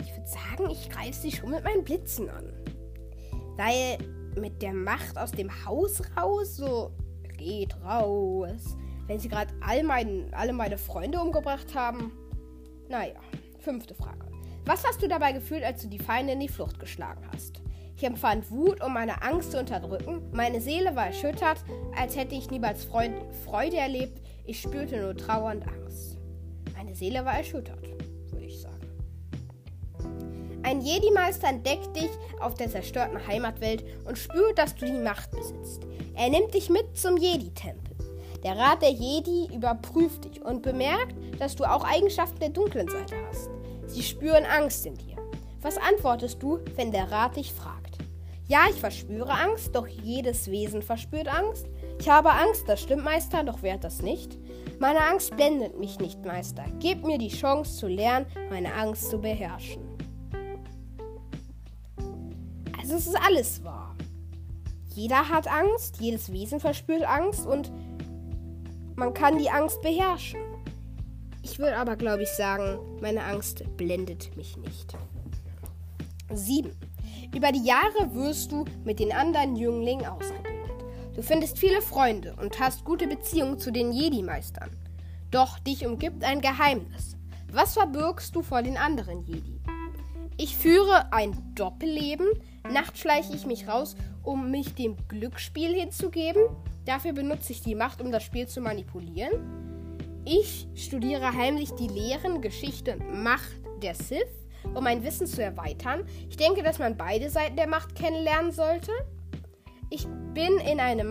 [0.00, 2.52] Ich würde sagen, ich greife sie schon mit meinen Blitzen an.
[3.56, 3.98] Weil
[4.38, 6.92] mit der Macht aus dem Haus raus, so
[7.36, 8.76] geht raus.
[9.06, 12.12] Wenn sie gerade all mein, alle meine Freunde umgebracht haben.
[12.88, 13.20] Naja,
[13.58, 14.31] fünfte Frage.
[14.64, 17.60] Was hast du dabei gefühlt, als du die Feinde in die Flucht geschlagen hast?
[17.96, 20.22] Ich empfand Wut, um meine Angst zu unterdrücken.
[20.32, 21.64] Meine Seele war erschüttert,
[21.96, 23.12] als hätte ich niemals Freud
[23.44, 24.20] Freude erlebt.
[24.44, 26.16] Ich spürte nur Trauer und Angst.
[26.76, 27.82] Meine Seele war erschüttert,
[28.30, 28.88] würde ich sagen.
[30.62, 32.10] Ein Jedi-Meister entdeckt dich
[32.40, 35.82] auf der zerstörten Heimatwelt und spürt, dass du die Macht besitzt.
[36.14, 37.96] Er nimmt dich mit zum Jedi-Tempel.
[38.44, 43.16] Der Rat der Jedi überprüft dich und bemerkt, dass du auch Eigenschaften der dunklen Seite
[43.28, 43.50] hast.
[43.92, 45.16] Sie spüren Angst in dir.
[45.60, 47.98] Was antwortest du, wenn der Rat dich fragt?
[48.48, 51.66] Ja, ich verspüre Angst, doch jedes Wesen verspürt Angst.
[52.00, 54.38] Ich habe Angst, das stimmt, Meister, doch wert das nicht.
[54.78, 56.64] Meine Angst blendet mich nicht, Meister.
[56.80, 59.82] Gib mir die Chance zu lernen, meine Angst zu beherrschen.
[62.80, 63.94] Also es ist alles wahr.
[64.94, 67.70] Jeder hat Angst, jedes Wesen verspürt Angst und
[68.96, 70.40] man kann die Angst beherrschen.
[71.42, 74.96] Ich würde aber, glaube ich, sagen, meine Angst blendet mich nicht.
[76.32, 76.70] 7.
[77.34, 80.52] Über die Jahre wirst du mit den anderen Jünglingen ausgebildet.
[81.14, 84.70] Du findest viele Freunde und hast gute Beziehungen zu den Jedi-Meistern.
[85.30, 87.16] Doch dich umgibt ein Geheimnis.
[87.50, 89.60] Was verbirgst du vor den anderen Jedi?
[90.38, 92.26] Ich führe ein Doppelleben.
[92.70, 96.42] Nachts schleiche ich mich raus, um mich dem Glücksspiel hinzugeben.
[96.84, 99.71] Dafür benutze ich die Macht, um das Spiel zu manipulieren.
[100.24, 103.52] Ich studiere heimlich die Lehren, Geschichte und Macht
[103.82, 104.42] der Sith
[104.74, 106.04] um mein Wissen zu erweitern.
[106.28, 108.92] Ich denke, dass man beide Seiten der Macht kennenlernen sollte.
[109.90, 111.04] Ich bin in eine,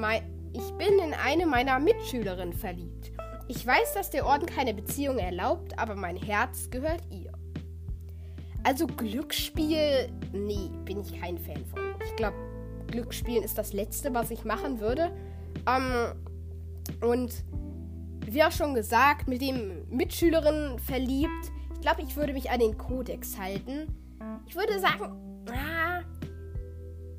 [0.54, 3.12] ich bin in eine meiner Mitschülerinnen verliebt.
[3.48, 7.32] Ich weiß, dass der Orden keine Beziehung erlaubt, aber mein Herz gehört ihr.
[8.64, 11.80] Also Glücksspiel, nee, bin ich kein Fan von.
[12.06, 12.38] Ich glaube,
[12.88, 15.12] Glücksspielen ist das Letzte, was ich machen würde.
[15.68, 16.14] Ähm,
[17.02, 17.44] und
[18.26, 21.52] wie auch schon gesagt, mit dem Mitschülerinnen verliebt
[21.82, 23.88] ich glaube, ich würde mich an den Kodex halten.
[24.46, 26.02] Ich würde sagen, ah,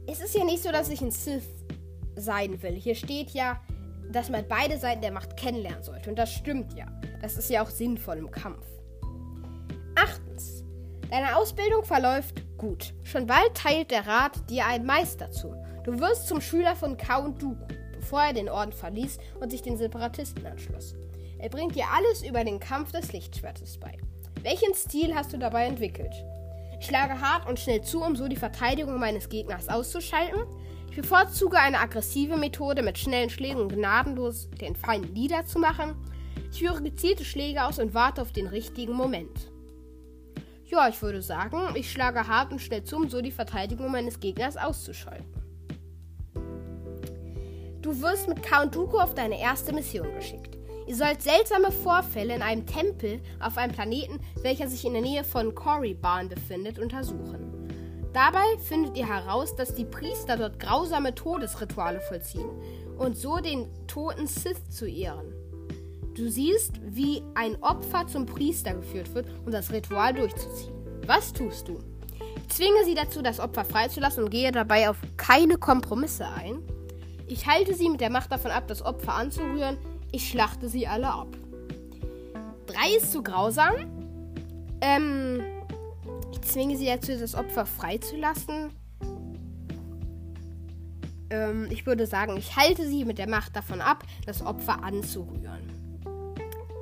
[0.06, 1.42] es ist ja nicht so, dass ich ein Sith
[2.14, 2.74] sein will.
[2.74, 3.60] Hier steht ja,
[4.12, 6.10] dass man beide Seiten der Macht kennenlernen sollte.
[6.10, 6.86] Und das stimmt ja.
[7.20, 8.64] Das ist ja auch sinnvoll im Kampf.
[9.96, 10.62] Achtens.
[11.10, 12.94] Deine Ausbildung verläuft gut.
[13.02, 15.56] Schon bald teilt der Rat dir einen Meister zu.
[15.82, 17.66] Du wirst zum Schüler von Count Dooku,
[18.02, 20.94] bevor er den Orden verließ und sich den Separatisten anschloss.
[21.38, 23.96] Er bringt dir alles über den Kampf des Lichtschwertes bei.
[24.42, 26.12] Welchen Stil hast du dabei entwickelt?
[26.78, 30.42] Ich schlage hart und schnell zu, um so die Verteidigung meines Gegners auszuschalten.
[30.90, 35.94] Ich bevorzuge eine aggressive Methode mit schnellen Schlägen gnadenlos den Feind niederzumachen.
[36.50, 39.50] Ich führe gezielte Schläge aus und warte auf den richtigen Moment.
[40.66, 44.20] Ja, ich würde sagen, ich schlage hart und schnell zu, um so die Verteidigung meines
[44.20, 45.41] Gegners auszuschalten.
[47.82, 50.56] Du wirst mit Count Dooku auf deine erste Mission geschickt.
[50.86, 55.24] Ihr sollt seltsame Vorfälle in einem Tempel auf einem Planeten, welcher sich in der Nähe
[55.24, 57.68] von Korriban befindet, untersuchen.
[58.12, 62.50] Dabei findet ihr heraus, dass die Priester dort grausame Todesrituale vollziehen
[62.98, 65.34] und so den toten Sith zu ehren.
[66.14, 70.74] Du siehst, wie ein Opfer zum Priester geführt wird, um das Ritual durchzuziehen.
[71.06, 71.80] Was tust du?
[72.48, 76.62] Zwinge sie dazu, das Opfer freizulassen und gehe dabei auf keine Kompromisse ein.
[77.32, 79.78] Ich halte sie mit der Macht davon ab, das Opfer anzurühren.
[80.12, 81.28] Ich schlachte sie alle ab.
[82.66, 83.72] Drei ist zu grausam.
[84.82, 85.42] Ähm,
[86.30, 88.70] ich zwinge sie dazu, das Opfer freizulassen.
[91.30, 95.72] Ähm, ich würde sagen, ich halte sie mit der Macht davon ab, das Opfer anzurühren.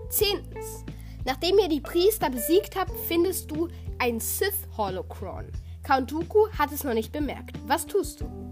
[0.09, 0.85] Zehntens.
[1.25, 3.69] Nachdem ihr die Priester besiegt habt, findest du
[4.01, 5.45] ein Sith Holocron.
[5.85, 7.57] Count Dooku hat es noch nicht bemerkt.
[7.69, 8.51] Was tust du?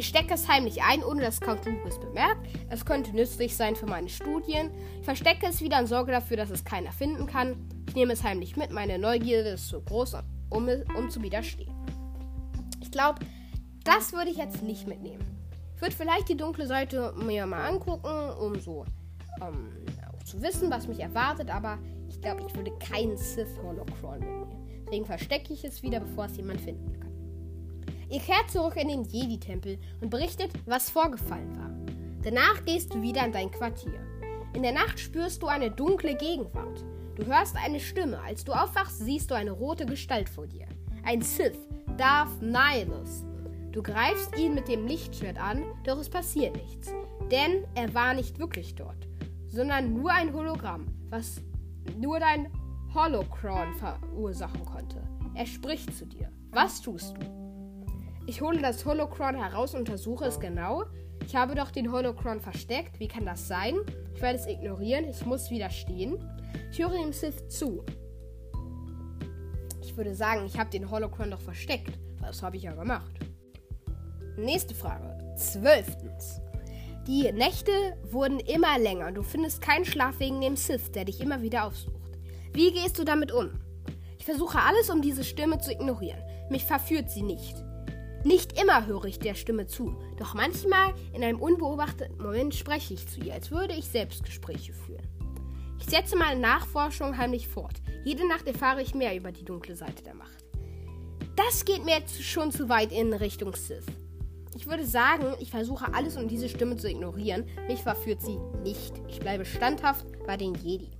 [0.00, 2.48] Ich stecke es heimlich ein, ohne dass Count es bemerkt.
[2.70, 4.70] Es könnte nützlich sein für meine Studien.
[4.98, 7.54] Ich verstecke es wieder und sorge dafür, dass es keiner finden kann.
[7.86, 8.70] Ich nehme es heimlich mit.
[8.70, 10.16] Meine Neugierde ist zu groß,
[10.48, 11.74] um, um zu widerstehen.
[12.80, 13.18] Ich glaube,
[13.84, 15.22] das würde ich jetzt nicht mitnehmen.
[15.76, 18.08] Ich würde vielleicht die dunkle Seite mir mal angucken,
[18.40, 18.86] um so
[19.42, 19.70] ähm,
[20.24, 21.78] zu wissen, was mich erwartet, aber
[22.08, 24.82] ich glaube, ich würde keinen Sith Holocron mitnehmen.
[24.86, 27.09] Deswegen verstecke ich es wieder, bevor es jemand finden kann.
[28.10, 31.70] Ihr kehrt zurück in den Jedi-Tempel und berichtet, was vorgefallen war.
[32.22, 33.98] Danach gehst du wieder in dein Quartier.
[34.52, 36.84] In der Nacht spürst du eine dunkle Gegenwart.
[37.14, 38.20] Du hörst eine Stimme.
[38.20, 40.66] Als du aufwachst, siehst du eine rote Gestalt vor dir.
[41.04, 41.56] Ein Sith,
[41.96, 43.24] Darth Nihilus.
[43.72, 46.92] Du greifst ihn mit dem Lichtschwert an, doch es passiert nichts.
[47.30, 49.06] Denn er war nicht wirklich dort
[49.50, 51.42] sondern nur ein Hologramm, was
[51.96, 52.50] nur dein
[52.94, 55.02] Holocron verursachen konnte.
[55.34, 56.30] Er spricht zu dir.
[56.50, 57.39] Was tust du?
[58.30, 60.84] Ich hole das Holocron heraus und untersuche es genau.
[61.26, 63.00] Ich habe doch den Holocron versteckt.
[63.00, 63.74] Wie kann das sein?
[64.14, 65.04] Ich werde es ignorieren.
[65.10, 66.16] Ich muss widerstehen.
[66.70, 67.84] Ich höre dem Sith zu.
[69.82, 71.98] Ich würde sagen, ich habe den Holocron doch versteckt.
[72.20, 73.10] Das habe ich ja gemacht.
[74.36, 75.18] Nächste Frage.
[75.36, 76.40] Zwölftens.
[77.08, 77.72] Die Nächte
[78.12, 79.10] wurden immer länger.
[79.10, 82.12] Du findest keinen Schlaf wegen dem Sith, der dich immer wieder aufsucht.
[82.52, 83.50] Wie gehst du damit um?
[84.20, 86.22] Ich versuche alles, um diese Stimme zu ignorieren.
[86.48, 87.56] Mich verführt sie nicht.
[88.24, 93.08] Nicht immer höre ich der Stimme zu, doch manchmal in einem unbeobachteten Moment spreche ich
[93.08, 95.08] zu ihr, als würde ich Selbstgespräche führen.
[95.78, 97.80] Ich setze meine Nachforschung heimlich fort.
[98.04, 100.44] Jede Nacht erfahre ich mehr über die dunkle Seite der Macht.
[101.34, 103.86] Das geht mir jetzt schon zu weit in Richtung Sith.
[104.54, 107.46] Ich würde sagen, ich versuche alles, um diese Stimme zu ignorieren.
[107.66, 108.92] Mich verführt sie nicht.
[109.08, 110.90] Ich bleibe standhaft bei den Jedi.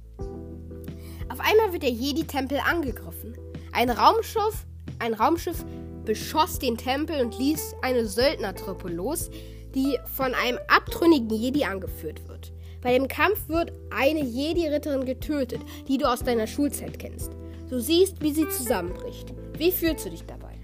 [1.28, 3.36] Auf einmal wird der Jedi-Tempel angegriffen.
[3.72, 4.66] Ein Raumschiff,
[4.98, 5.64] ein Raumschiff
[6.04, 9.30] beschoss den Tempel und ließ eine Söldnertruppe los,
[9.74, 12.52] die von einem abtrünnigen Jedi angeführt wird.
[12.82, 17.32] Bei dem Kampf wird eine Jedi-Ritterin getötet, die du aus deiner Schulzeit kennst.
[17.68, 19.32] Du siehst, wie sie zusammenbricht.
[19.58, 20.58] Wie fühlst du dich dabei?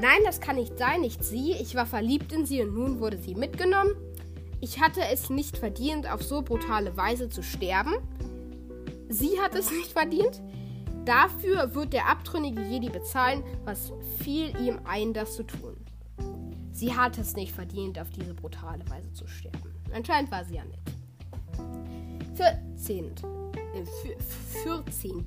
[0.00, 1.52] Nein, das kann nicht sein, nicht sie.
[1.52, 3.94] Ich war verliebt in sie und nun wurde sie mitgenommen.
[4.60, 7.94] Ich hatte es nicht verdient, auf so brutale Weise zu sterben.
[9.08, 10.42] Sie hat es nicht verdient.
[11.06, 15.76] Dafür wird der abtrünnige Jedi bezahlen, was fiel ihm ein, das zu tun.
[16.72, 19.72] Sie hat es nicht verdient, auf diese brutale Weise zu sterben.
[19.94, 20.80] Anscheinend war sie ja nett.
[22.34, 23.12] 14.
[23.72, 23.84] Äh,
[24.64, 25.24] 14.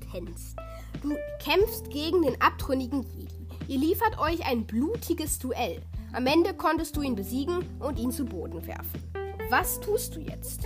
[1.02, 3.48] Du kämpfst gegen den abtrünnigen Jedi.
[3.66, 5.80] Ihr liefert euch ein blutiges Duell.
[6.12, 9.02] Am Ende konntest du ihn besiegen und ihn zu Boden werfen.
[9.48, 10.64] Was tust du jetzt?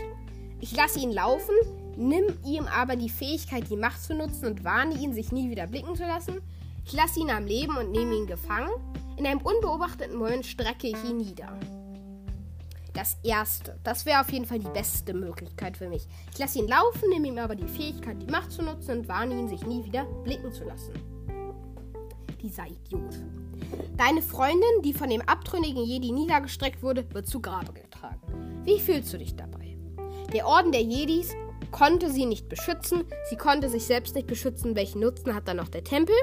[0.59, 1.55] Ich lasse ihn laufen,
[1.97, 5.66] nimm ihm aber die Fähigkeit, die Macht zu nutzen und warne ihn, sich nie wieder
[5.66, 6.40] blicken zu lassen.
[6.84, 8.70] Ich lasse ihn am Leben und nehme ihn gefangen.
[9.16, 11.59] In einem unbeobachteten Moment strecke ich ihn nieder.
[12.92, 13.78] Das erste.
[13.82, 16.07] Das wäre auf jeden Fall die beste Möglichkeit für mich.
[16.32, 19.38] Ich lasse ihn laufen, nehme ihm aber die Fähigkeit, die Macht zu nutzen und warne
[19.38, 20.92] ihn, sich nie wieder blicken zu lassen
[22.45, 23.18] dieser Idiot.
[23.97, 28.20] Deine Freundin, die von dem abtrünnigen Jedi niedergestreckt wurde, wird zu Grabe getragen.
[28.64, 29.76] Wie fühlst du dich dabei?
[30.32, 31.34] Der Orden der Jedis
[31.75, 34.77] konnte sie nicht beschützen, sie konnte sich selbst nicht beschützen.
[34.77, 36.14] Welchen Nutzen hat dann noch der Tempel?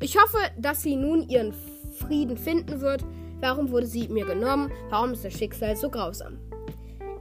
[0.00, 1.52] Ich hoffe, dass sie nun ihren
[1.98, 3.04] Frieden finden wird.
[3.40, 4.72] Warum wurde sie mir genommen?
[4.88, 6.38] Warum ist das Schicksal so grausam?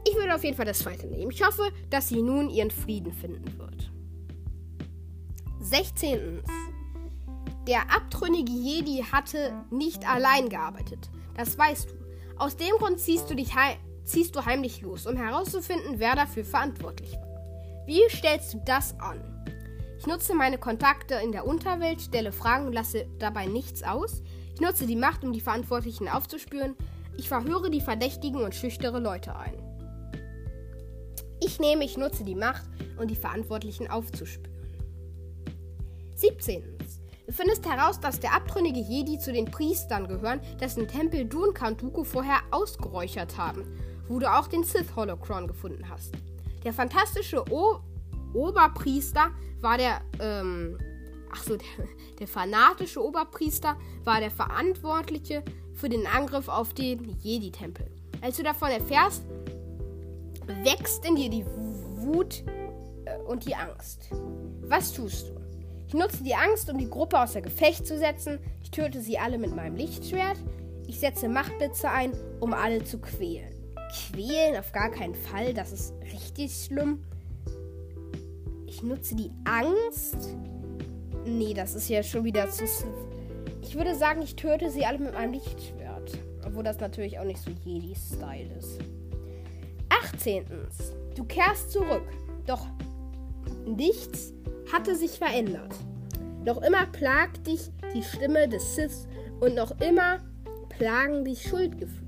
[0.08, 1.32] Ich würde auf jeden Fall das zweite nehmen.
[1.32, 3.92] Ich hoffe, dass sie nun ihren Frieden finden wird.
[5.60, 6.42] 16.
[7.68, 11.10] Der abtrünnige Jedi hatte nicht allein gearbeitet.
[11.36, 11.94] Das weißt du.
[12.38, 13.52] Aus dem Grund ziehst du, dich
[14.06, 17.29] ziehst du heimlich los, um herauszufinden, wer dafür verantwortlich war.
[17.90, 19.20] Wie stellst du das an?
[19.98, 24.22] Ich nutze meine Kontakte in der Unterwelt, stelle Fragen und lasse dabei nichts aus.
[24.54, 26.76] Ich nutze die Macht, um die Verantwortlichen aufzuspüren.
[27.18, 29.56] Ich verhöre die Verdächtigen und schüchtere Leute ein.
[31.44, 32.62] Ich nehme, ich nutze die Macht,
[33.00, 34.56] um die Verantwortlichen aufzuspüren.
[36.14, 36.62] 17.
[37.26, 41.82] Du findest heraus, dass der abtrünnige Jedi zu den Priestern gehören, dessen Tempel du und
[41.82, 43.64] Dooku vorher ausgeräuchert haben,
[44.08, 46.14] wo du auch den Sith Holocron gefunden hast.
[46.64, 47.80] Der fantastische o
[48.34, 49.32] Oberpriester
[49.62, 50.78] war der, ähm,
[51.32, 51.88] ach so, der,
[52.20, 55.44] der fanatische Oberpriester war der Verantwortliche
[55.74, 57.90] für den Angriff auf den Jedi-Tempel.
[58.22, 59.24] Als du davon erfährst,
[60.64, 62.44] wächst in dir die Wut
[63.06, 64.10] äh, und die Angst.
[64.62, 65.40] Was tust du?
[65.88, 68.40] Ich nutze die Angst, um die Gruppe außer Gefecht zu setzen.
[68.62, 70.38] Ich töte sie alle mit meinem Lichtschwert.
[70.86, 73.59] Ich setze Machtblitze ein, um alle zu quälen.
[73.92, 77.04] Quälen auf gar keinen Fall, das ist richtig schlimm.
[78.68, 80.36] Ich nutze die Angst.
[81.26, 82.66] Nee, das ist ja schon wieder zu.
[83.62, 86.18] Ich würde sagen, ich töte sie alle mit meinem Lichtschwert.
[86.46, 88.80] Obwohl das natürlich auch nicht so Jedi-Style ist.
[89.90, 90.46] 18.
[91.16, 92.08] Du kehrst zurück.
[92.46, 92.66] Doch
[93.66, 94.34] nichts
[94.72, 95.76] hatte sich verändert.
[96.46, 99.08] Noch immer plagt dich die Stimme des Siths
[99.40, 100.20] und noch immer
[100.70, 101.99] plagen dich Schuldgefühle.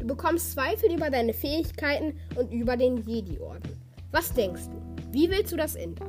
[0.00, 3.78] Du bekommst Zweifel über deine Fähigkeiten und über den Jedi-Orden.
[4.10, 5.12] Was denkst du?
[5.12, 6.08] Wie willst du das ändern?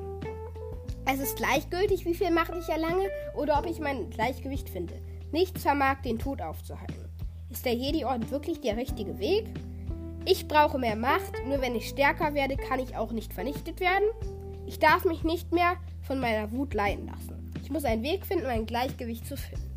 [1.05, 4.93] Es ist gleichgültig, wie viel Macht ich erlange oder ob ich mein Gleichgewicht finde.
[5.33, 7.09] Nichts vermag den Tod aufzuhalten.
[7.49, 9.47] Ist der Jedi-Orden wirklich der richtige Weg?
[10.23, 14.07] Ich brauche mehr Macht, nur wenn ich stärker werde, kann ich auch nicht vernichtet werden.
[14.67, 17.51] Ich darf mich nicht mehr von meiner Wut leiden lassen.
[17.61, 19.69] Ich muss einen Weg finden, mein Gleichgewicht zu finden.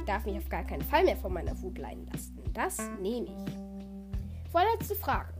[0.00, 2.35] Ich darf mich auf gar keinen Fall mehr von meiner Wut leiden lassen.
[2.56, 4.50] Das nehme ich.
[4.50, 5.34] Vorletzte Frage.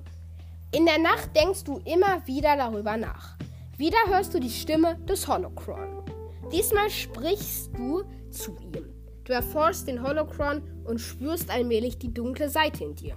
[0.70, 3.38] In der Nacht denkst du immer wieder darüber nach.
[3.78, 6.02] Wieder hörst du die Stimme des Holocron.
[6.52, 8.84] Diesmal sprichst du zu ihm.
[9.24, 13.16] Du erforschst den Holocron und spürst allmählich die dunkle Seite in dir.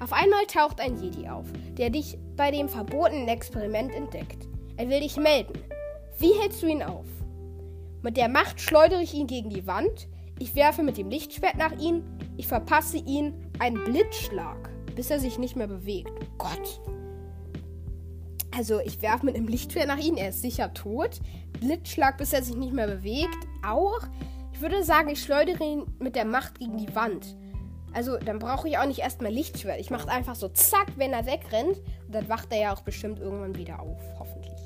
[0.00, 1.46] Auf einmal taucht ein Jedi auf,
[1.78, 4.48] der dich bei dem verbotenen Experiment entdeckt.
[4.76, 5.54] Er will dich melden.
[6.18, 7.06] Wie hältst du ihn auf?
[8.02, 10.08] Mit der Macht schleudere ich ihn gegen die Wand.
[10.40, 12.02] Ich werfe mit dem Lichtschwert nach ihm.
[12.38, 16.10] Ich verpasse ihn einen Blitzschlag, bis er sich nicht mehr bewegt.
[16.10, 16.80] Oh Gott.
[18.56, 20.16] Also ich werfe mit dem Lichtschwert nach ihm.
[20.16, 21.20] Er ist sicher tot.
[21.60, 23.36] Blitzschlag, bis er sich nicht mehr bewegt.
[23.62, 24.00] Auch.
[24.54, 27.36] Ich würde sagen, ich schleudere ihn mit der Macht gegen die Wand.
[27.92, 29.78] Also, dann brauche ich auch nicht erstmal Lichtschwert.
[29.78, 31.76] Ich mache einfach so zack, wenn er wegrennt.
[32.06, 34.00] Und dann wacht er ja auch bestimmt irgendwann wieder auf.
[34.18, 34.58] Hoffentlich.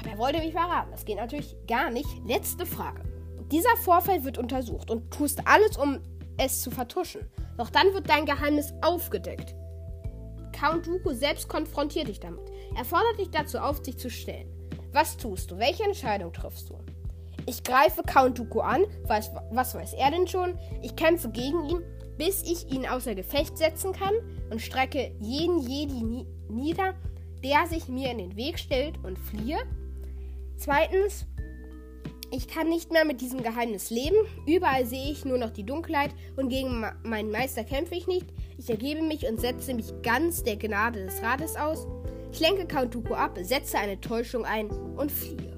[0.00, 0.92] Aber er wollte mich verraten.
[0.92, 2.08] Das geht natürlich gar nicht.
[2.26, 3.13] Letzte Frage.
[3.54, 6.00] Dieser Vorfall wird untersucht und tust alles, um
[6.38, 7.20] es zu vertuschen.
[7.56, 9.54] Doch dann wird dein Geheimnis aufgedeckt.
[10.52, 12.50] Count Dooku selbst konfrontiert dich damit.
[12.76, 14.48] Er fordert dich dazu auf, sich zu stellen.
[14.90, 15.58] Was tust du?
[15.58, 16.78] Welche Entscheidung triffst du?
[17.46, 18.86] Ich greife Count Dooku an.
[19.06, 20.58] Was, was weiß er denn schon?
[20.82, 21.82] Ich kämpfe gegen ihn,
[22.18, 24.14] bis ich ihn außer Gefecht setzen kann
[24.50, 26.94] und strecke jeden Jedi ni nieder,
[27.44, 29.58] der sich mir in den Weg stellt und fliehe.
[30.56, 31.26] Zweitens,
[32.36, 34.16] ich kann nicht mehr mit diesem Geheimnis leben.
[34.46, 38.26] Überall sehe ich nur noch die Dunkelheit und gegen meinen Meister kämpfe ich nicht.
[38.58, 41.86] Ich ergebe mich und setze mich ganz der Gnade des Rates aus.
[42.32, 45.54] Ich lenke Dooku ab, setze eine Täuschung ein und fliehe.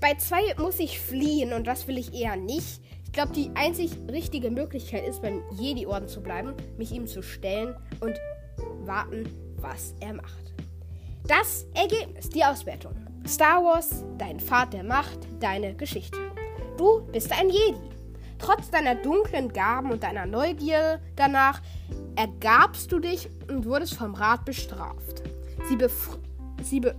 [0.00, 2.80] Bei zwei muss ich fliehen und das will ich eher nicht.
[3.04, 7.76] Ich glaube, die einzig richtige Möglichkeit ist, beim Jedi-Orden zu bleiben, mich ihm zu stellen
[8.00, 8.18] und
[8.84, 9.28] warten,
[9.60, 10.53] was er macht.
[11.26, 12.92] Das Ergebnis, die Auswertung.
[13.26, 16.18] Star Wars, dein Pfad der Macht, deine Geschichte.
[16.76, 17.78] Du bist ein Jedi.
[18.38, 21.62] Trotz deiner dunklen Gaben und deiner Neugier danach
[22.14, 25.22] ergabst du dich und wurdest vom Rat bestraft.
[25.66, 26.18] Sie, bef
[26.62, 26.94] sie, be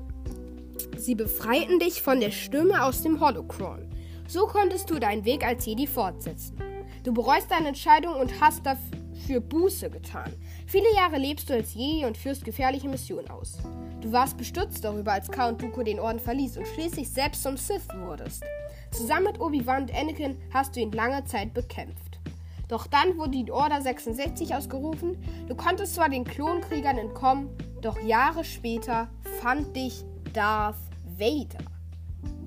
[0.98, 3.88] Sie befreiten dich von der Stimme aus dem Holocron.
[4.28, 6.58] So konntest du deinen Weg als Jedi fortsetzen.
[7.04, 10.34] Du bereust deine Entscheidung und hast dafür Buße getan.
[10.68, 13.60] Viele Jahre lebst du als Jedi und führst gefährliche Missionen aus.
[14.02, 17.88] Du warst bestürzt darüber, als Count Dooku den Orden verließ und schließlich selbst zum Sith
[18.06, 18.44] wurdest.
[18.92, 22.20] Zusammen mit Obi-Wan und Anakin hast du ihn lange Zeit bekämpft.
[22.68, 25.18] Doch dann wurde die Order 66 ausgerufen.
[25.48, 27.50] Du konntest zwar den Klonkriegern entkommen,
[27.82, 29.08] doch Jahre später
[29.42, 30.04] fand dich
[30.34, 30.76] Darth
[31.18, 31.64] Vader.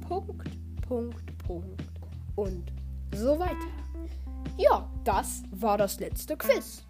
[0.09, 0.51] Punkt,
[0.89, 1.83] Punkt, Punkt
[2.35, 2.73] und
[3.15, 3.55] so weiter.
[4.57, 6.85] Ja, das war das letzte Quiz.